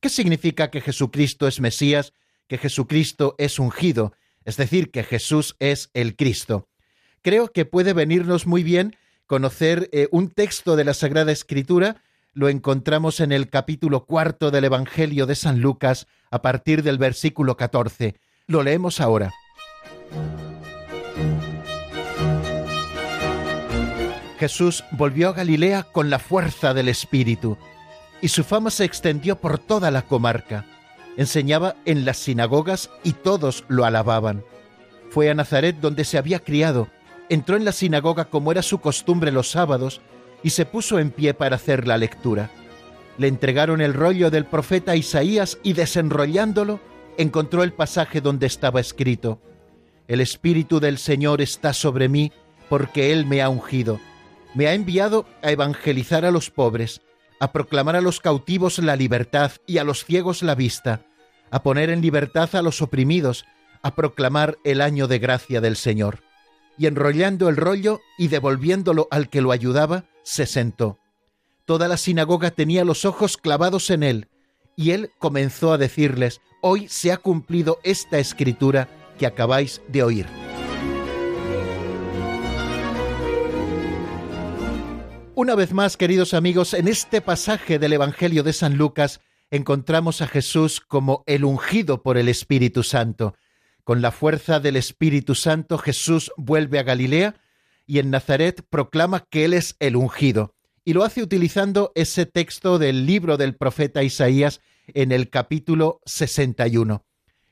[0.00, 2.12] ¿Qué significa que Jesucristo es Mesías,
[2.48, 4.12] que Jesucristo es ungido,
[4.44, 6.68] es decir, que Jesús es el Cristo?
[7.22, 8.96] Creo que puede venirnos muy bien
[9.26, 12.02] conocer eh, un texto de la Sagrada Escritura,
[12.34, 17.56] lo encontramos en el capítulo cuarto del Evangelio de San Lucas, a partir del versículo
[17.56, 18.16] 14.
[18.48, 19.32] Lo leemos ahora.
[24.38, 27.56] Jesús volvió a Galilea con la fuerza del Espíritu,
[28.20, 30.66] y su fama se extendió por toda la comarca.
[31.16, 34.42] Enseñaba en las sinagogas y todos lo alababan.
[35.10, 36.88] Fue a Nazaret donde se había criado,
[37.28, 40.00] entró en la sinagoga como era su costumbre los sábados,
[40.42, 42.50] y se puso en pie para hacer la lectura.
[43.18, 46.80] Le entregaron el rollo del profeta Isaías y desenrollándolo,
[47.18, 49.40] encontró el pasaje donde estaba escrito,
[50.08, 52.32] El Espíritu del Señor está sobre mí,
[52.68, 54.00] porque Él me ha ungido
[54.54, 57.00] me ha enviado a evangelizar a los pobres,
[57.40, 61.06] a proclamar a los cautivos la libertad y a los ciegos la vista,
[61.50, 63.44] a poner en libertad a los oprimidos,
[63.82, 66.20] a proclamar el año de gracia del Señor.
[66.78, 70.98] Y enrollando el rollo y devolviéndolo al que lo ayudaba, se sentó.
[71.64, 74.28] Toda la sinagoga tenía los ojos clavados en él,
[74.76, 80.26] y él comenzó a decirles, Hoy se ha cumplido esta escritura que acabáis de oír.
[85.34, 89.20] Una vez más, queridos amigos, en este pasaje del Evangelio de San Lucas
[89.50, 93.34] encontramos a Jesús como el ungido por el Espíritu Santo.
[93.82, 97.34] Con la fuerza del Espíritu Santo Jesús vuelve a Galilea
[97.88, 100.54] y en Nazaret proclama que Él es el ungido.
[100.84, 107.04] Y lo hace utilizando ese texto del libro del profeta Isaías en el capítulo 61.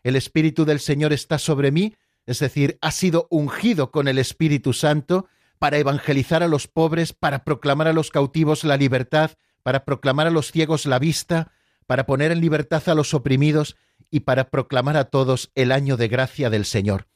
[0.03, 4.73] El Espíritu del Señor está sobre mí, es decir, ha sido ungido con el Espíritu
[4.73, 10.27] Santo, para evangelizar a los pobres, para proclamar a los cautivos la libertad, para proclamar
[10.27, 11.53] a los ciegos la vista,
[11.87, 13.77] para poner en libertad a los oprimidos
[14.11, 17.09] y para proclamar a todos el año de gracia del Señor.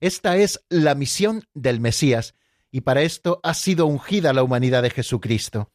[0.00, 2.34] Esta es la misión del Mesías,
[2.70, 5.72] y para esto ha sido ungida la humanidad de Jesucristo.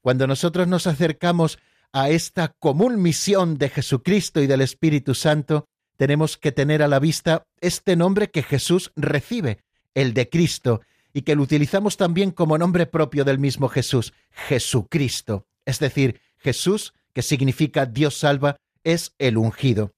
[0.00, 1.58] Cuando nosotros nos acercamos
[1.92, 6.98] a esta común misión de Jesucristo y del Espíritu Santo, tenemos que tener a la
[6.98, 9.60] vista este nombre que Jesús recibe,
[9.94, 15.46] el de Cristo, y que lo utilizamos también como nombre propio del mismo Jesús, Jesucristo.
[15.64, 19.94] Es decir, Jesús, que significa Dios salva, es el ungido.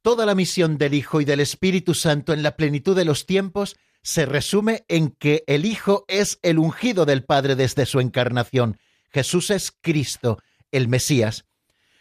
[0.00, 3.76] Toda la misión del Hijo y del Espíritu Santo en la plenitud de los tiempos
[4.02, 8.78] se resume en que el Hijo es el ungido del Padre desde su encarnación.
[9.10, 10.38] Jesús es Cristo,
[10.72, 11.44] el Mesías.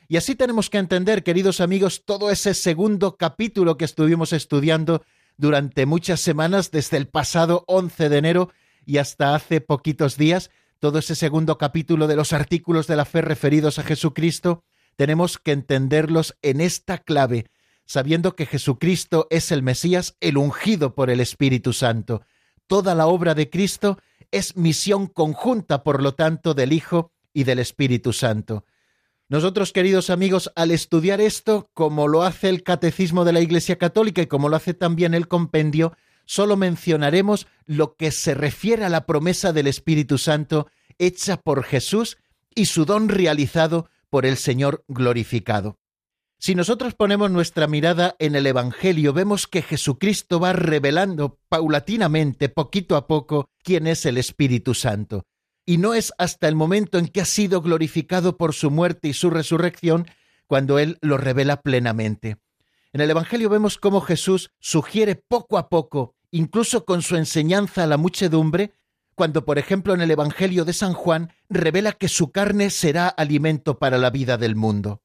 [0.08, 5.04] Y así tenemos que entender, queridos amigos, todo ese segundo capítulo que estuvimos estudiando
[5.38, 8.52] durante muchas semanas desde el pasado 11 de enero
[8.86, 13.22] y hasta hace poquitos días, todo ese segundo capítulo de los artículos de la fe
[13.22, 14.64] referidos a Jesucristo,
[14.96, 17.46] tenemos que entenderlos en esta clave,
[17.86, 22.24] sabiendo que Jesucristo es el Mesías, el ungido por el Espíritu Santo.
[22.68, 23.98] Toda la obra de Cristo
[24.32, 28.66] es misión conjunta, por lo tanto, del Hijo y del Espíritu Santo.
[29.30, 34.22] Nosotros, queridos amigos, al estudiar esto, como lo hace el Catecismo de la Iglesia Católica
[34.22, 39.06] y como lo hace también el compendio, solo mencionaremos lo que se refiere a la
[39.06, 40.68] promesa del Espíritu Santo
[41.00, 42.18] hecha por Jesús
[42.54, 45.80] y su don realizado por el Señor glorificado.
[46.38, 52.96] Si nosotros ponemos nuestra mirada en el Evangelio, vemos que Jesucristo va revelando paulatinamente, poquito
[52.96, 55.24] a poco, quién es el Espíritu Santo.
[55.72, 59.14] Y no es hasta el momento en que ha sido glorificado por su muerte y
[59.14, 60.06] su resurrección
[60.46, 62.36] cuando Él lo revela plenamente.
[62.92, 67.88] En el Evangelio vemos cómo Jesús sugiere poco a poco, incluso con su enseñanza a
[67.88, 68.74] la muchedumbre,
[69.16, 73.80] cuando por ejemplo en el Evangelio de San Juan revela que su carne será alimento
[73.80, 75.02] para la vida del mundo.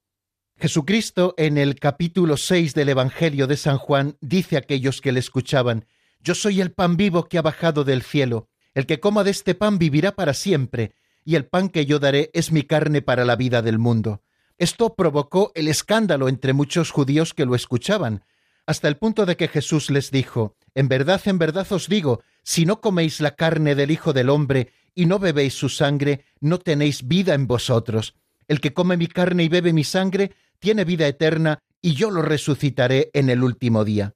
[0.57, 5.21] Jesucristo en el capítulo 6 del Evangelio de San Juan dice a aquellos que le
[5.21, 5.85] escuchaban,
[6.19, 9.55] Yo soy el pan vivo que ha bajado del cielo, el que coma de este
[9.55, 10.93] pan vivirá para siempre,
[11.25, 14.21] y el pan que yo daré es mi carne para la vida del mundo.
[14.59, 18.23] Esto provocó el escándalo entre muchos judíos que lo escuchaban,
[18.67, 22.67] hasta el punto de que Jesús les dijo, En verdad, en verdad os digo, si
[22.67, 27.07] no coméis la carne del Hijo del Hombre y no bebéis su sangre, no tenéis
[27.07, 28.13] vida en vosotros.
[28.47, 32.21] El que come mi carne y bebe mi sangre tiene vida eterna y yo lo
[32.21, 34.13] resucitaré en el último día.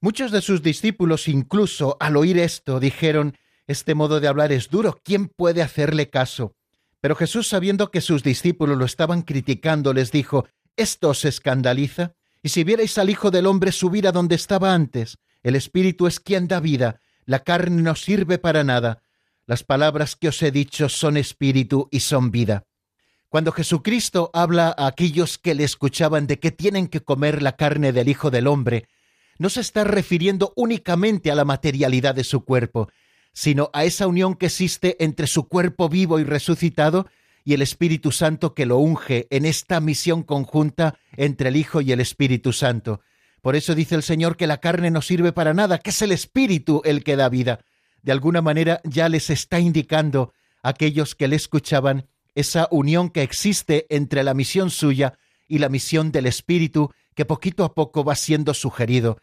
[0.00, 4.98] Muchos de sus discípulos incluso al oír esto dijeron, Este modo de hablar es duro,
[5.04, 6.54] ¿quién puede hacerle caso?
[7.00, 10.46] Pero Jesús, sabiendo que sus discípulos lo estaban criticando, les dijo,
[10.76, 12.14] ¿esto os escandaliza?
[12.42, 16.20] Y si vierais al Hijo del Hombre subir a donde estaba antes, el Espíritu es
[16.20, 19.02] quien da vida, la carne no sirve para nada.
[19.46, 22.64] Las palabras que os he dicho son espíritu y son vida.
[23.28, 27.92] Cuando Jesucristo habla a aquellos que le escuchaban de que tienen que comer la carne
[27.92, 28.88] del Hijo del Hombre,
[29.38, 32.90] no se está refiriendo únicamente a la materialidad de su cuerpo,
[33.32, 37.06] sino a esa unión que existe entre su cuerpo vivo y resucitado
[37.44, 41.92] y el Espíritu Santo que lo unge en esta misión conjunta entre el Hijo y
[41.92, 43.00] el Espíritu Santo.
[43.40, 46.12] Por eso dice el Señor que la carne no sirve para nada, que es el
[46.12, 47.64] Espíritu el que da vida.
[48.02, 53.22] De alguna manera ya les está indicando a aquellos que le escuchaban esa unión que
[53.22, 55.18] existe entre la misión suya
[55.48, 59.18] y la misión del Espíritu que poquito a poco va siendo sugerido.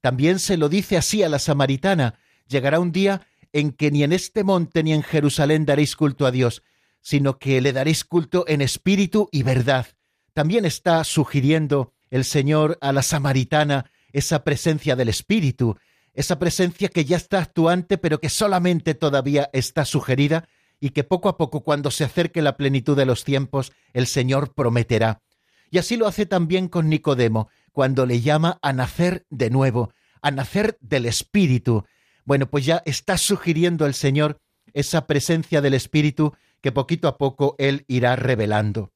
[0.00, 2.18] También se lo dice así a la samaritana,
[2.48, 6.30] llegará un día en que ni en este monte ni en Jerusalén daréis culto a
[6.30, 6.62] Dios,
[7.00, 9.86] sino que le daréis culto en espíritu y verdad.
[10.34, 15.76] También está sugiriendo el Señor a la samaritana esa presencia del Espíritu,
[16.14, 20.48] esa presencia que ya está actuante pero que solamente todavía está sugerida
[20.80, 24.54] y que poco a poco, cuando se acerque la plenitud de los tiempos, el Señor
[24.54, 25.22] prometerá.
[25.70, 30.30] Y así lo hace también con Nicodemo, cuando le llama a nacer de nuevo, a
[30.30, 31.84] nacer del Espíritu.
[32.28, 34.38] Bueno, pues ya está sugiriendo el Señor
[34.74, 38.92] esa presencia del Espíritu que poquito a poco Él irá revelando.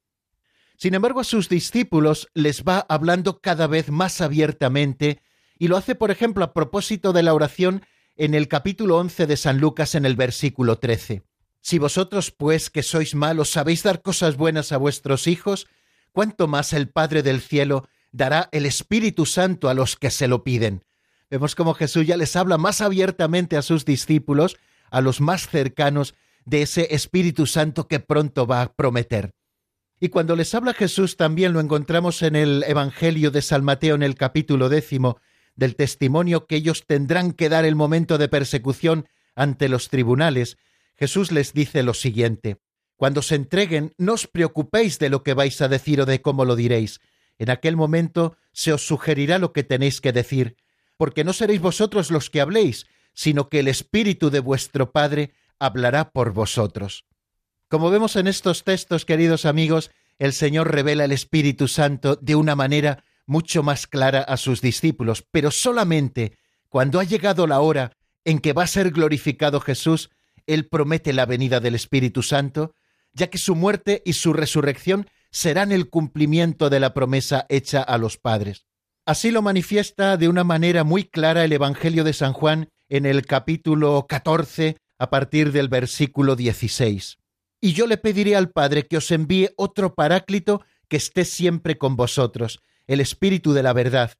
[0.76, 5.22] Sin embargo, a sus discípulos les va hablando cada vez más abiertamente
[5.58, 9.38] y lo hace, por ejemplo, a propósito de la oración en el capítulo 11 de
[9.38, 11.22] San Lucas en el versículo 13.
[11.62, 15.68] Si vosotros, pues, que sois malos, sabéis dar cosas buenas a vuestros hijos,
[16.12, 20.44] ¿cuánto más el Padre del cielo dará el Espíritu Santo a los que se lo
[20.44, 20.84] piden?
[21.32, 24.58] Vemos como Jesús ya les habla más abiertamente a sus discípulos,
[24.90, 26.14] a los más cercanos,
[26.44, 29.30] de ese Espíritu Santo que pronto va a prometer.
[29.98, 34.02] Y cuando les habla Jesús también lo encontramos en el Evangelio de San Mateo en
[34.02, 35.20] el capítulo décimo,
[35.56, 40.58] del testimonio que ellos tendrán que dar el momento de persecución ante los tribunales,
[40.96, 42.58] Jesús les dice lo siguiente,
[42.96, 46.44] Cuando se entreguen, no os preocupéis de lo que vais a decir o de cómo
[46.44, 47.00] lo diréis.
[47.38, 50.58] En aquel momento se os sugerirá lo que tenéis que decir,
[51.02, 56.12] porque no seréis vosotros los que habléis, sino que el Espíritu de vuestro Padre hablará
[56.12, 57.06] por vosotros.
[57.66, 62.54] Como vemos en estos textos, queridos amigos, el Señor revela el Espíritu Santo de una
[62.54, 66.38] manera mucho más clara a sus discípulos, pero solamente
[66.68, 70.08] cuando ha llegado la hora en que va a ser glorificado Jesús,
[70.46, 72.76] él promete la venida del Espíritu Santo,
[73.12, 77.98] ya que su muerte y su resurrección serán el cumplimiento de la promesa hecha a
[77.98, 78.66] los padres.
[79.04, 83.26] Así lo manifiesta de una manera muy clara el Evangelio de San Juan en el
[83.26, 87.18] capítulo 14 a partir del versículo 16.
[87.60, 91.96] Y yo le pediré al Padre que os envíe otro paráclito que esté siempre con
[91.96, 94.12] vosotros, el Espíritu de la verdad.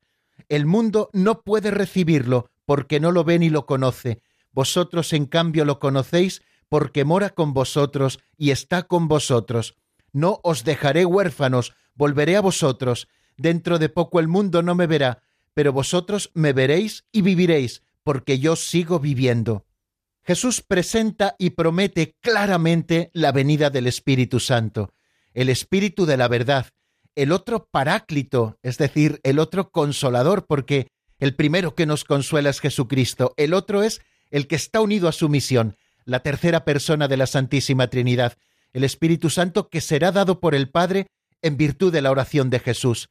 [0.49, 5.65] El mundo no puede recibirlo porque no lo ve ni lo conoce, vosotros en cambio
[5.65, 9.77] lo conocéis porque mora con vosotros y está con vosotros.
[10.13, 13.07] No os dejaré huérfanos, volveré a vosotros.
[13.37, 15.23] Dentro de poco el mundo no me verá,
[15.55, 19.67] pero vosotros me veréis y viviréis, porque yo sigo viviendo.
[20.25, 24.93] Jesús presenta y promete claramente la venida del Espíritu Santo,
[25.35, 26.67] el Espíritu de la verdad,
[27.17, 32.61] el otro paráclito, es decir, el otro consolador, porque el primero que nos consuela es
[32.61, 37.17] Jesucristo, el otro es el que está unido a su misión, la tercera persona de
[37.17, 38.39] la Santísima Trinidad,
[38.73, 41.09] el Espíritu Santo que será dado por el Padre
[41.43, 43.11] en virtud de la oración de Jesús.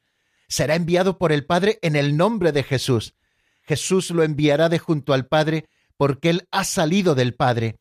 [0.52, 3.14] Será enviado por el Padre en el nombre de Jesús.
[3.62, 5.64] Jesús lo enviará de junto al Padre
[5.96, 7.78] porque Él ha salido del Padre.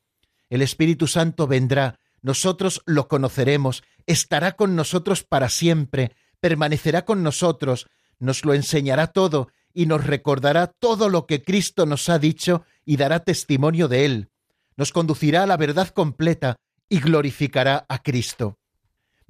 [0.49, 7.87] El Espíritu Santo vendrá, nosotros lo conoceremos, estará con nosotros para siempre, permanecerá con nosotros,
[8.19, 12.95] nos lo enseñará todo y nos recordará todo lo que Cristo nos ha dicho y
[12.95, 14.29] dará testimonio de Él.
[14.77, 16.55] Nos conducirá a la verdad completa
[16.87, 18.60] y glorificará a Cristo.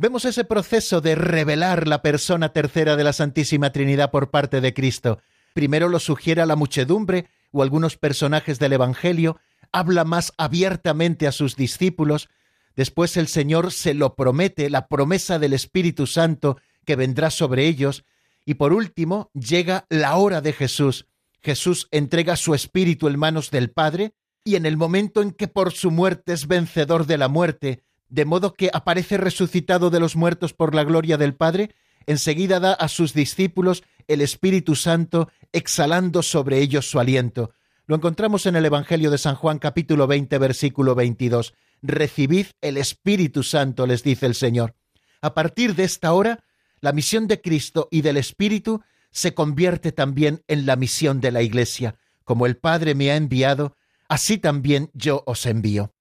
[0.02, 4.74] Vemos ese proceso de revelar la persona tercera de la Santísima Trinidad por parte de
[4.74, 5.20] Cristo.
[5.54, 9.40] Primero lo sugiere a la muchedumbre o algunos personajes del Evangelio,
[9.72, 12.30] habla más abiertamente a sus discípulos,
[12.76, 18.04] después el Señor se lo promete, la promesa del Espíritu Santo que vendrá sobre ellos,
[18.44, 21.06] y por último llega la hora de Jesús.
[21.44, 25.74] Jesús entrega su espíritu en manos del Padre, y en el momento en que por
[25.74, 30.54] su muerte es vencedor de la muerte, de modo que aparece resucitado de los muertos
[30.54, 31.72] por la gloria del Padre,
[32.06, 37.52] enseguida da a sus discípulos el Espíritu Santo, exhalando sobre ellos su aliento.
[37.88, 41.54] Lo encontramos en el Evangelio de San Juan capítulo 20 versículo 22.
[41.82, 44.76] Recibid el Espíritu Santo, les dice el Señor.
[45.22, 46.44] A partir de esta hora,
[46.82, 48.82] la misión de Cristo y del Espíritu
[49.12, 51.96] se convierte también en la misión de la Iglesia.
[52.26, 53.78] Como el Padre me ha enviado,
[54.10, 55.94] así también yo os envío.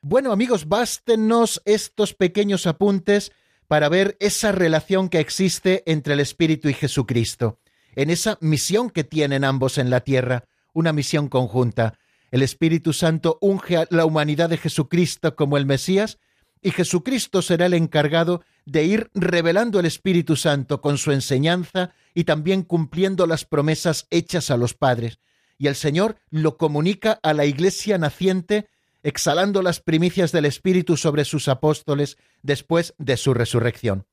[0.00, 3.32] Bueno amigos, bástenos estos pequeños apuntes
[3.66, 7.58] para ver esa relación que existe entre el Espíritu y Jesucristo,
[7.96, 11.98] en esa misión que tienen ambos en la tierra, una misión conjunta.
[12.30, 16.18] El Espíritu Santo unge a la humanidad de Jesucristo como el Mesías
[16.62, 22.22] y Jesucristo será el encargado de ir revelando el Espíritu Santo con su enseñanza y
[22.22, 25.18] también cumpliendo las promesas hechas a los padres.
[25.58, 28.68] Y el Señor lo comunica a la iglesia naciente,
[29.02, 34.06] exhalando las primicias del Espíritu sobre sus apóstoles después de su resurrección.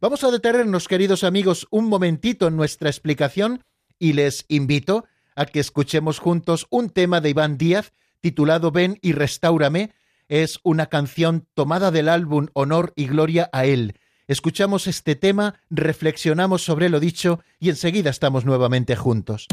[0.00, 3.64] Vamos a detenernos, queridos amigos, un momentito en nuestra explicación
[3.98, 9.12] y les invito a que escuchemos juntos un tema de Iván Díaz titulado Ven y
[9.12, 9.92] restaurame,
[10.28, 13.94] es una canción tomada del álbum Honor y Gloria a Él.
[14.26, 19.46] Escuchamos este tema, reflexionamos sobre lo dicho y enseguida estamos nuevamente juntos.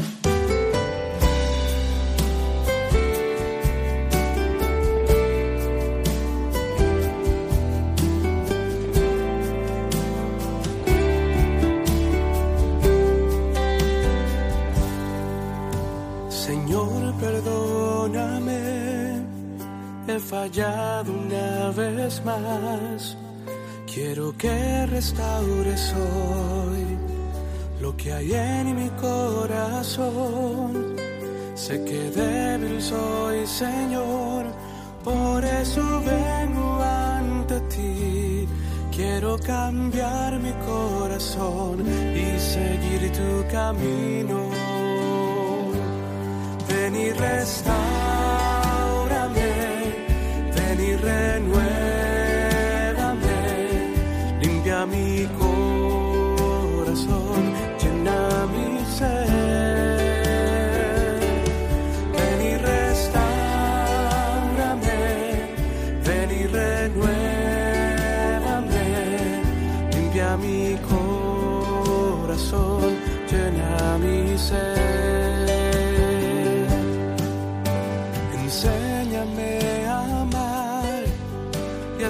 [20.44, 23.16] Fallado una vez más.
[23.86, 26.84] Quiero que restaures hoy
[27.80, 30.70] lo que hay en mi corazón.
[31.54, 34.44] Sé que débil soy, Señor,
[35.02, 35.82] por eso
[36.14, 38.46] vengo ante ti.
[38.94, 41.74] Quiero cambiar mi corazón
[42.14, 44.50] y seguir tu camino.
[46.68, 47.10] Ven y
[51.02, 51.50] ran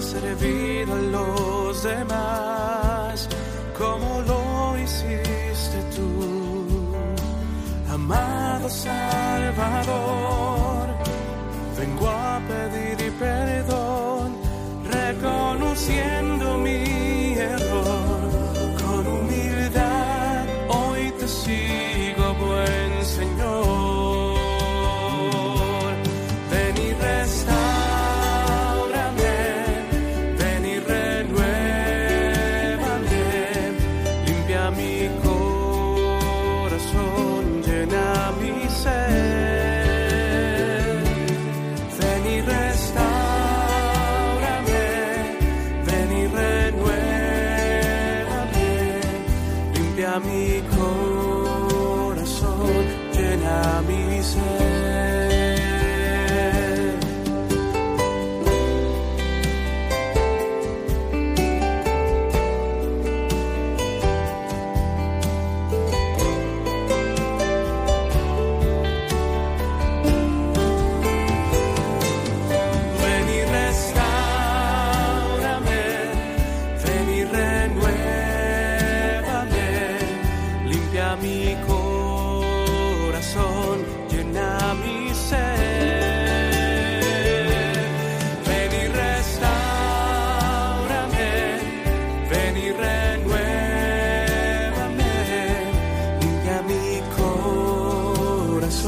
[0.00, 3.28] servir a los demás
[3.78, 6.26] como lo hiciste tú,
[7.92, 9.84] amado Salvador.
[11.78, 14.36] Vengo a pedir perdón,
[14.90, 16.33] reconociendo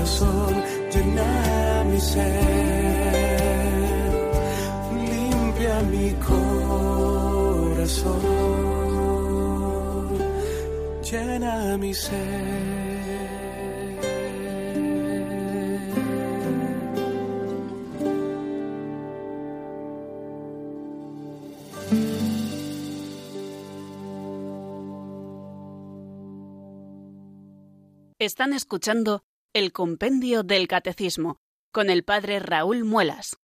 [0.00, 0.54] corazón,
[0.92, 2.44] llena mi ser,
[5.10, 6.52] limpia mi corazón,
[11.02, 12.85] llena mi ser.
[28.26, 29.22] Están escuchando
[29.52, 31.38] el Compendio del Catecismo
[31.70, 33.36] con el Padre Raúl Muelas.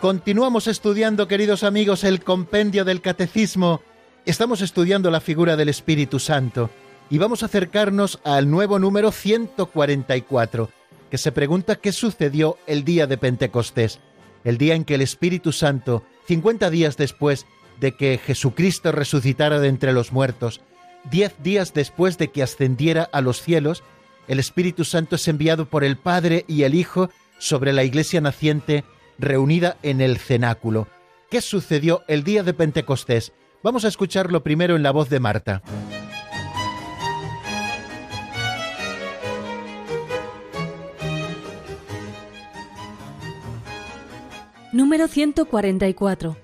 [0.00, 3.82] Continuamos estudiando, queridos amigos, el compendio del catecismo.
[4.26, 6.70] Estamos estudiando la figura del Espíritu Santo
[7.10, 10.70] y vamos a acercarnos al nuevo número 144,
[11.10, 14.00] que se pregunta qué sucedió el día de Pentecostés,
[14.44, 17.46] el día en que el Espíritu Santo, 50 días después
[17.80, 20.60] de que Jesucristo resucitara de entre los muertos,
[21.10, 23.82] diez días después de que ascendiera a los cielos,
[24.26, 28.84] el Espíritu Santo es enviado por el Padre y el Hijo sobre la iglesia naciente
[29.18, 30.88] reunida en el cenáculo.
[31.30, 33.32] ¿Qué sucedió el día de Pentecostés?
[33.62, 35.62] Vamos a escucharlo primero en la voz de Marta.
[44.74, 46.36] Número 144.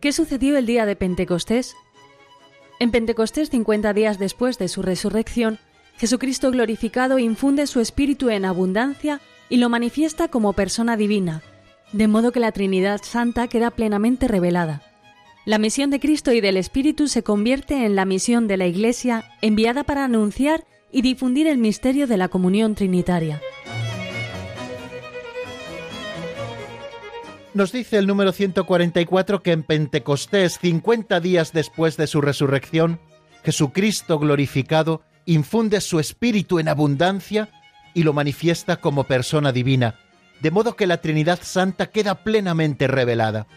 [0.00, 1.76] ¿Qué sucedió el día de Pentecostés?
[2.80, 5.60] En Pentecostés, 50 días después de su resurrección,
[5.96, 11.44] Jesucristo glorificado infunde su espíritu en abundancia y lo manifiesta como persona divina,
[11.92, 14.82] de modo que la Trinidad Santa queda plenamente revelada.
[15.44, 19.30] La misión de Cristo y del Espíritu se convierte en la misión de la Iglesia
[19.42, 23.40] enviada para anunciar y difundir el misterio de la comunión trinitaria.
[27.52, 33.00] Nos dice el número 144 que en Pentecostés, 50 días después de su resurrección,
[33.44, 37.48] Jesucristo glorificado infunde su espíritu en abundancia
[37.92, 39.96] y lo manifiesta como persona divina,
[40.40, 43.48] de modo que la Trinidad Santa queda plenamente revelada.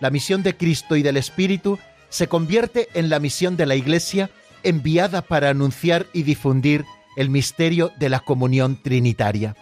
[0.00, 1.78] La misión de Cristo y del Espíritu
[2.08, 4.30] se convierte en la misión de la Iglesia
[4.62, 6.86] enviada para anunciar y difundir
[7.16, 9.54] el misterio de la comunión trinitaria.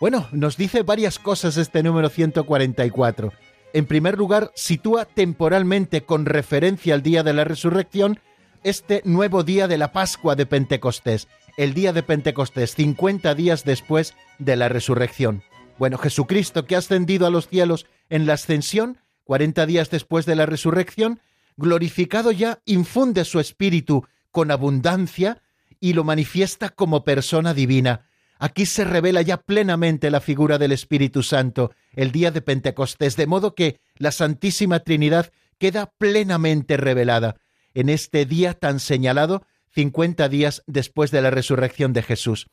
[0.00, 3.32] Bueno, nos dice varias cosas este número 144.
[3.72, 8.20] En primer lugar, sitúa temporalmente con referencia al día de la resurrección
[8.62, 11.26] este nuevo día de la Pascua de Pentecostés,
[11.56, 15.42] el día de Pentecostés, 50 días después de la resurrección.
[15.78, 20.36] Bueno, Jesucristo que ha ascendido a los cielos en la ascensión, 40 días después de
[20.36, 21.20] la resurrección,
[21.56, 25.42] glorificado ya, infunde su espíritu con abundancia
[25.80, 28.07] y lo manifiesta como persona divina,
[28.38, 33.26] Aquí se revela ya plenamente la figura del Espíritu Santo el día de Pentecostés, de
[33.26, 37.36] modo que la Santísima Trinidad queda plenamente revelada
[37.74, 42.46] en este día tan señalado, 50 días después de la resurrección de Jesús.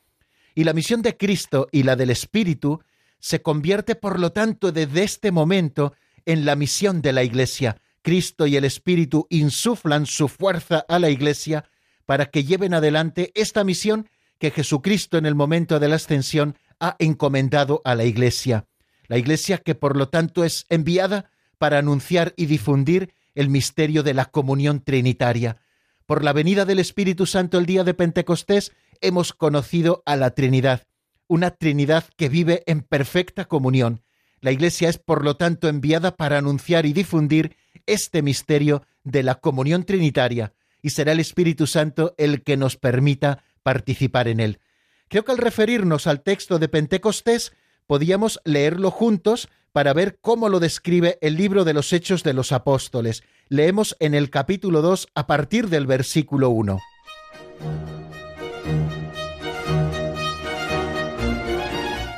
[0.54, 2.80] Y la misión de Cristo y la del Espíritu
[3.20, 7.80] se convierte, por lo tanto, desde este momento en la misión de la Iglesia.
[8.02, 11.64] Cristo y el Espíritu insuflan su fuerza a la Iglesia
[12.04, 14.08] para que lleven adelante esta misión
[14.38, 18.66] que Jesucristo en el momento de la ascensión ha encomendado a la Iglesia.
[19.08, 24.14] La Iglesia que por lo tanto es enviada para anunciar y difundir el misterio de
[24.14, 25.58] la comunión trinitaria.
[26.06, 30.86] Por la venida del Espíritu Santo el día de Pentecostés hemos conocido a la Trinidad,
[31.28, 34.02] una Trinidad que vive en perfecta comunión.
[34.40, 37.56] La Iglesia es por lo tanto enviada para anunciar y difundir
[37.86, 43.42] este misterio de la comunión trinitaria, y será el Espíritu Santo el que nos permita
[43.66, 44.60] participar en él.
[45.08, 47.52] Creo que al referirnos al texto de Pentecostés,
[47.88, 52.52] podíamos leerlo juntos para ver cómo lo describe el libro de los Hechos de los
[52.52, 53.24] Apóstoles.
[53.48, 56.78] Leemos en el capítulo 2 a partir del versículo 1.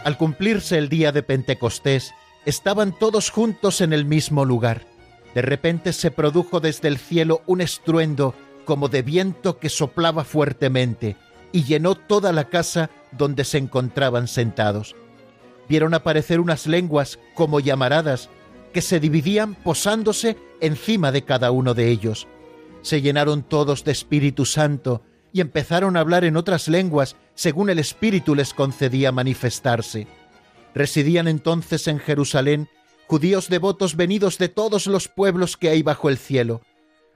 [0.05, 2.13] Al cumplirse el día de Pentecostés,
[2.45, 4.87] estaban todos juntos en el mismo lugar.
[5.35, 8.35] De repente se produjo desde el cielo un estruendo
[8.67, 11.17] como de viento que soplaba fuertemente
[11.53, 14.95] y llenó toda la casa donde se encontraban sentados.
[15.69, 18.29] Vieron aparecer unas lenguas como llamaradas
[18.73, 22.27] que se dividían posándose encima de cada uno de ellos.
[22.83, 27.79] Se llenaron todos de Espíritu Santo y empezaron a hablar en otras lenguas según el
[27.79, 30.07] Espíritu les concedía manifestarse.
[30.75, 32.69] Residían entonces en Jerusalén
[33.07, 36.61] judíos devotos venidos de todos los pueblos que hay bajo el cielo.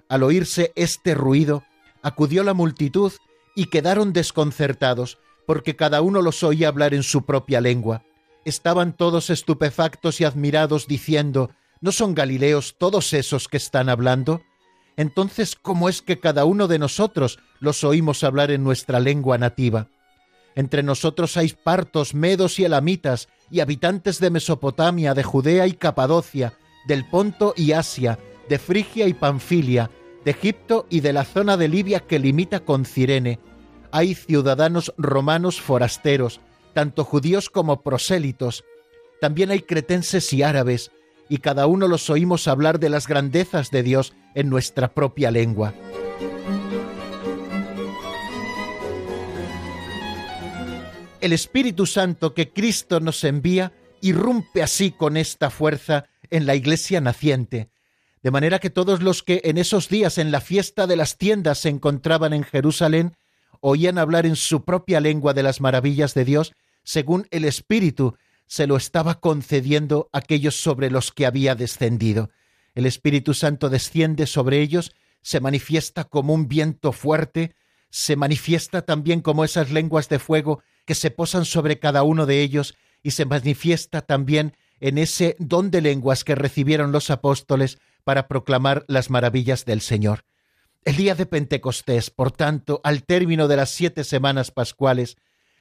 [0.09, 1.65] Al oírse este ruido,
[2.03, 3.13] acudió la multitud
[3.55, 8.05] y quedaron desconcertados, porque cada uno los oía hablar en su propia lengua.
[8.45, 11.51] Estaban todos estupefactos y admirados, diciendo,
[11.81, 14.43] ¿No son Galileos todos esos que están hablando?
[14.97, 19.89] Entonces, ¿cómo es que cada uno de nosotros los oímos hablar en nuestra lengua nativa?
[20.55, 26.55] Entre nosotros hay partos, medos y elamitas, y habitantes de Mesopotamia, de Judea y Capadocia,
[26.87, 29.91] del Ponto y Asia, de Frigia y Panfilia,
[30.25, 33.39] de Egipto y de la zona de Libia que limita con Cirene.
[33.91, 36.41] Hay ciudadanos romanos forasteros,
[36.75, 38.65] tanto judíos como prosélitos.
[39.21, 40.91] También hay cretenses y árabes,
[41.29, 45.75] y cada uno los oímos hablar de las grandezas de Dios en nuestra propia lengua.
[51.21, 57.01] El Espíritu Santo que Cristo nos envía irrumpe así con esta fuerza en la iglesia
[57.01, 57.71] naciente,
[58.23, 61.59] de manera que todos los que en esos días en la fiesta de las tiendas
[61.59, 63.17] se encontraban en Jerusalén
[63.61, 66.53] oían hablar en su propia lengua de las maravillas de Dios,
[66.85, 68.17] según el Espíritu
[68.47, 72.31] se lo estaba concediendo aquellos sobre los que había descendido.
[72.75, 77.55] El Espíritu Santo desciende sobre ellos, se manifiesta como un viento fuerte,
[77.91, 82.41] se manifiesta también como esas lenguas de fuego que se posan sobre cada uno de
[82.41, 88.29] ellos y se manifiesta también en ese don de lenguas que recibieron los apóstoles para
[88.29, 90.25] proclamar las maravillas del Señor.
[90.85, 95.17] El día de Pentecostés, por tanto, al término de las siete semanas pascuales,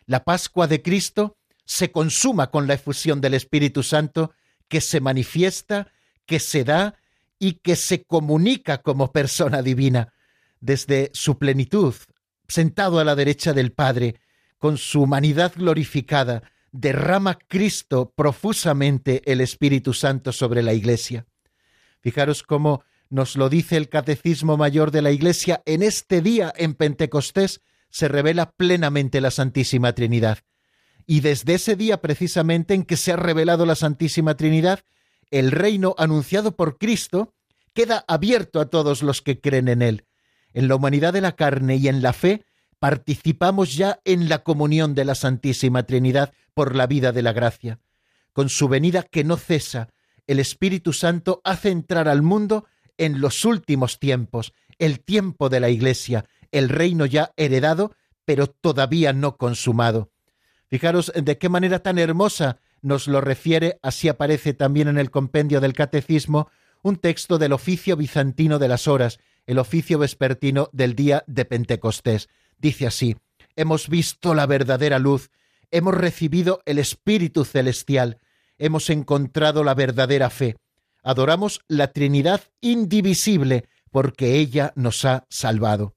[0.06, 4.34] la Pascua de Cristo se consuma con la efusión del Espíritu Santo
[4.68, 5.92] que se manifiesta,
[6.26, 6.96] que se da
[7.38, 10.14] y que se comunica como persona divina.
[10.60, 11.94] Desde su plenitud,
[12.48, 14.20] sentado a la derecha del Padre,
[14.58, 21.26] con su humanidad glorificada, derrama Cristo profusamente el Espíritu Santo sobre la Iglesia.
[22.02, 26.74] Fijaros cómo nos lo dice el Catecismo Mayor de la Iglesia, en este día, en
[26.74, 30.40] Pentecostés, se revela plenamente la Santísima Trinidad.
[31.06, 34.80] Y desde ese día precisamente en que se ha revelado la Santísima Trinidad,
[35.30, 37.34] el reino anunciado por Cristo
[37.74, 40.06] queda abierto a todos los que creen en Él.
[40.54, 42.46] En la humanidad de la carne y en la fe
[42.80, 47.80] participamos ya en la comunión de la Santísima Trinidad por la vida de la gracia.
[48.34, 49.90] Con su venida que no cesa,
[50.32, 52.66] el Espíritu Santo hace entrar al mundo
[52.98, 59.14] en los últimos tiempos, el tiempo de la Iglesia, el reino ya heredado, pero todavía
[59.14, 60.12] no consumado.
[60.68, 65.60] Fijaros de qué manera tan hermosa nos lo refiere, así aparece también en el compendio
[65.60, 66.50] del Catecismo,
[66.82, 72.30] un texto del oficio bizantino de las horas, el oficio vespertino del día de Pentecostés.
[72.58, 73.18] Dice así,
[73.56, 75.30] hemos visto la verdadera luz,
[75.72, 78.20] hemos recibido el Espíritu Celestial,
[78.62, 80.56] hemos encontrado la verdadera fe,
[81.04, 85.96] adoramos la Trinidad indivisible, porque ella nos ha salvado.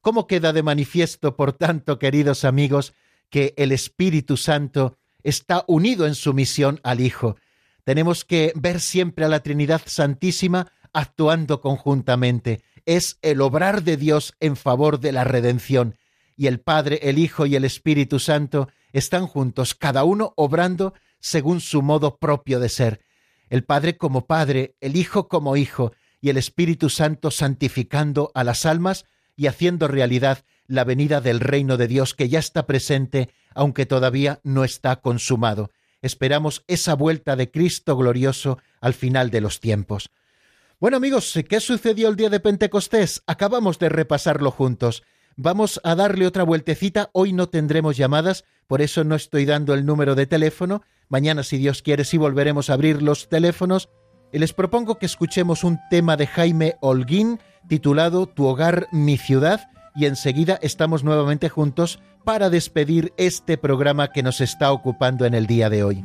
[0.00, 2.94] ¿Cómo queda de manifiesto, por tanto, queridos amigos,
[3.28, 7.36] que el Espíritu Santo está unido en su misión al Hijo?
[7.82, 14.34] Tenemos que ver siempre a la Trinidad Santísima actuando conjuntamente, es el obrar de Dios
[14.38, 15.98] en favor de la redención,
[16.36, 20.94] y el Padre, el Hijo y el Espíritu Santo están juntos, cada uno obrando
[21.26, 23.00] según su modo propio de ser.
[23.50, 28.64] El Padre como Padre, el Hijo como Hijo, y el Espíritu Santo santificando a las
[28.64, 33.86] almas y haciendo realidad la venida del reino de Dios que ya está presente, aunque
[33.86, 35.72] todavía no está consumado.
[36.00, 40.10] Esperamos esa vuelta de Cristo glorioso al final de los tiempos.
[40.78, 43.24] Bueno amigos, ¿qué sucedió el día de Pentecostés?
[43.26, 45.02] Acabamos de repasarlo juntos.
[45.34, 47.10] Vamos a darle otra vueltecita.
[47.12, 50.82] Hoy no tendremos llamadas, por eso no estoy dando el número de teléfono.
[51.08, 53.88] Mañana, si Dios quiere, sí volveremos a abrir los teléfonos.
[54.32, 59.68] Les propongo que escuchemos un tema de Jaime Holguín titulado Tu hogar, mi ciudad.
[59.94, 65.46] Y enseguida estamos nuevamente juntos para despedir este programa que nos está ocupando en el
[65.46, 66.04] día de hoy.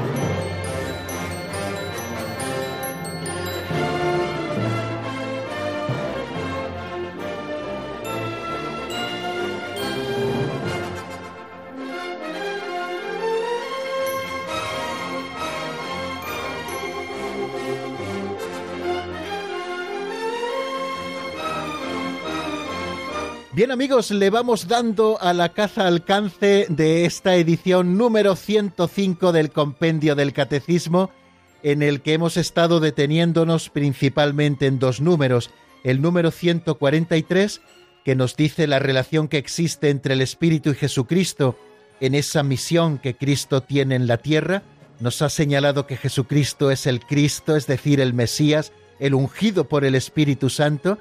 [23.61, 29.51] Bien amigos, le vamos dando a la caza alcance de esta edición número 105 del
[29.51, 31.11] Compendio del Catecismo,
[31.61, 35.51] en el que hemos estado deteniéndonos principalmente en dos números.
[35.83, 37.61] El número 143,
[38.03, 41.55] que nos dice la relación que existe entre el Espíritu y Jesucristo
[41.99, 44.63] en esa misión que Cristo tiene en la tierra.
[44.99, 49.85] Nos ha señalado que Jesucristo es el Cristo, es decir, el Mesías, el ungido por
[49.85, 50.97] el Espíritu Santo.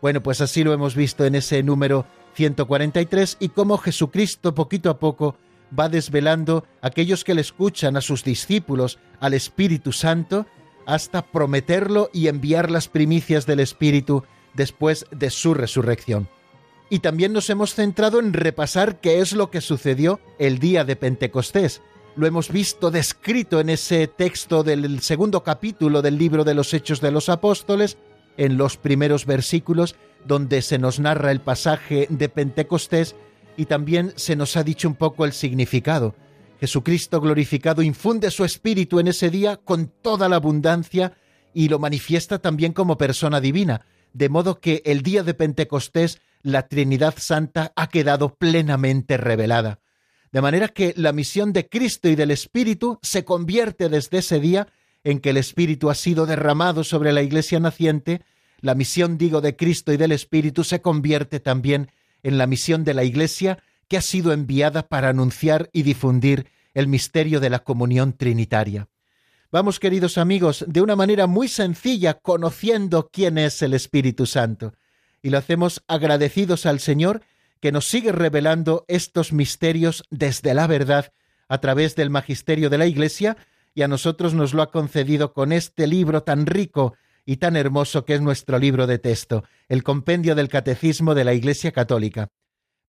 [0.00, 4.98] Bueno, pues así lo hemos visto en ese número 143 y cómo Jesucristo poquito a
[4.98, 5.36] poco
[5.76, 10.46] va desvelando a aquellos que le escuchan, a sus discípulos, al Espíritu Santo,
[10.86, 14.24] hasta prometerlo y enviar las primicias del Espíritu
[14.54, 16.28] después de su resurrección.
[16.88, 20.94] Y también nos hemos centrado en repasar qué es lo que sucedió el día de
[20.94, 21.82] Pentecostés.
[22.14, 27.00] Lo hemos visto descrito en ese texto del segundo capítulo del libro de los Hechos
[27.00, 27.98] de los Apóstoles,
[28.36, 33.14] en los primeros versículos donde se nos narra el pasaje de Pentecostés
[33.56, 36.14] y también se nos ha dicho un poco el significado.
[36.60, 41.12] Jesucristo glorificado infunde su espíritu en ese día con toda la abundancia
[41.52, 46.68] y lo manifiesta también como persona divina, de modo que el día de Pentecostés la
[46.68, 49.80] Trinidad Santa ha quedado plenamente revelada.
[50.32, 54.68] De manera que la misión de Cristo y del Espíritu se convierte desde ese día
[55.06, 58.22] en que el Espíritu ha sido derramado sobre la Iglesia naciente,
[58.60, 61.92] la misión, digo, de Cristo y del Espíritu se convierte también
[62.24, 66.88] en la misión de la Iglesia que ha sido enviada para anunciar y difundir el
[66.88, 68.88] misterio de la comunión trinitaria.
[69.52, 74.74] Vamos, queridos amigos, de una manera muy sencilla, conociendo quién es el Espíritu Santo.
[75.22, 77.22] Y lo hacemos agradecidos al Señor
[77.60, 81.12] que nos sigue revelando estos misterios desde la verdad
[81.46, 83.36] a través del magisterio de la Iglesia
[83.76, 86.94] y a nosotros nos lo ha concedido con este libro tan rico
[87.26, 91.34] y tan hermoso que es nuestro libro de texto, el compendio del Catecismo de la
[91.34, 92.30] Iglesia Católica.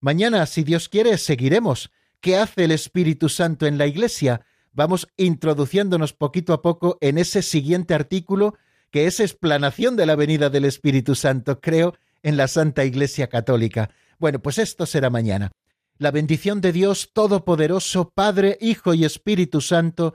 [0.00, 1.90] Mañana, si Dios quiere, seguiremos.
[2.22, 4.46] ¿Qué hace el Espíritu Santo en la Iglesia?
[4.72, 8.54] Vamos introduciéndonos poquito a poco en ese siguiente artículo
[8.90, 13.90] que es explanación de la venida del Espíritu Santo, creo, en la Santa Iglesia Católica.
[14.18, 15.52] Bueno, pues esto será mañana.
[15.98, 20.14] La bendición de Dios Todopoderoso, Padre, Hijo y Espíritu Santo,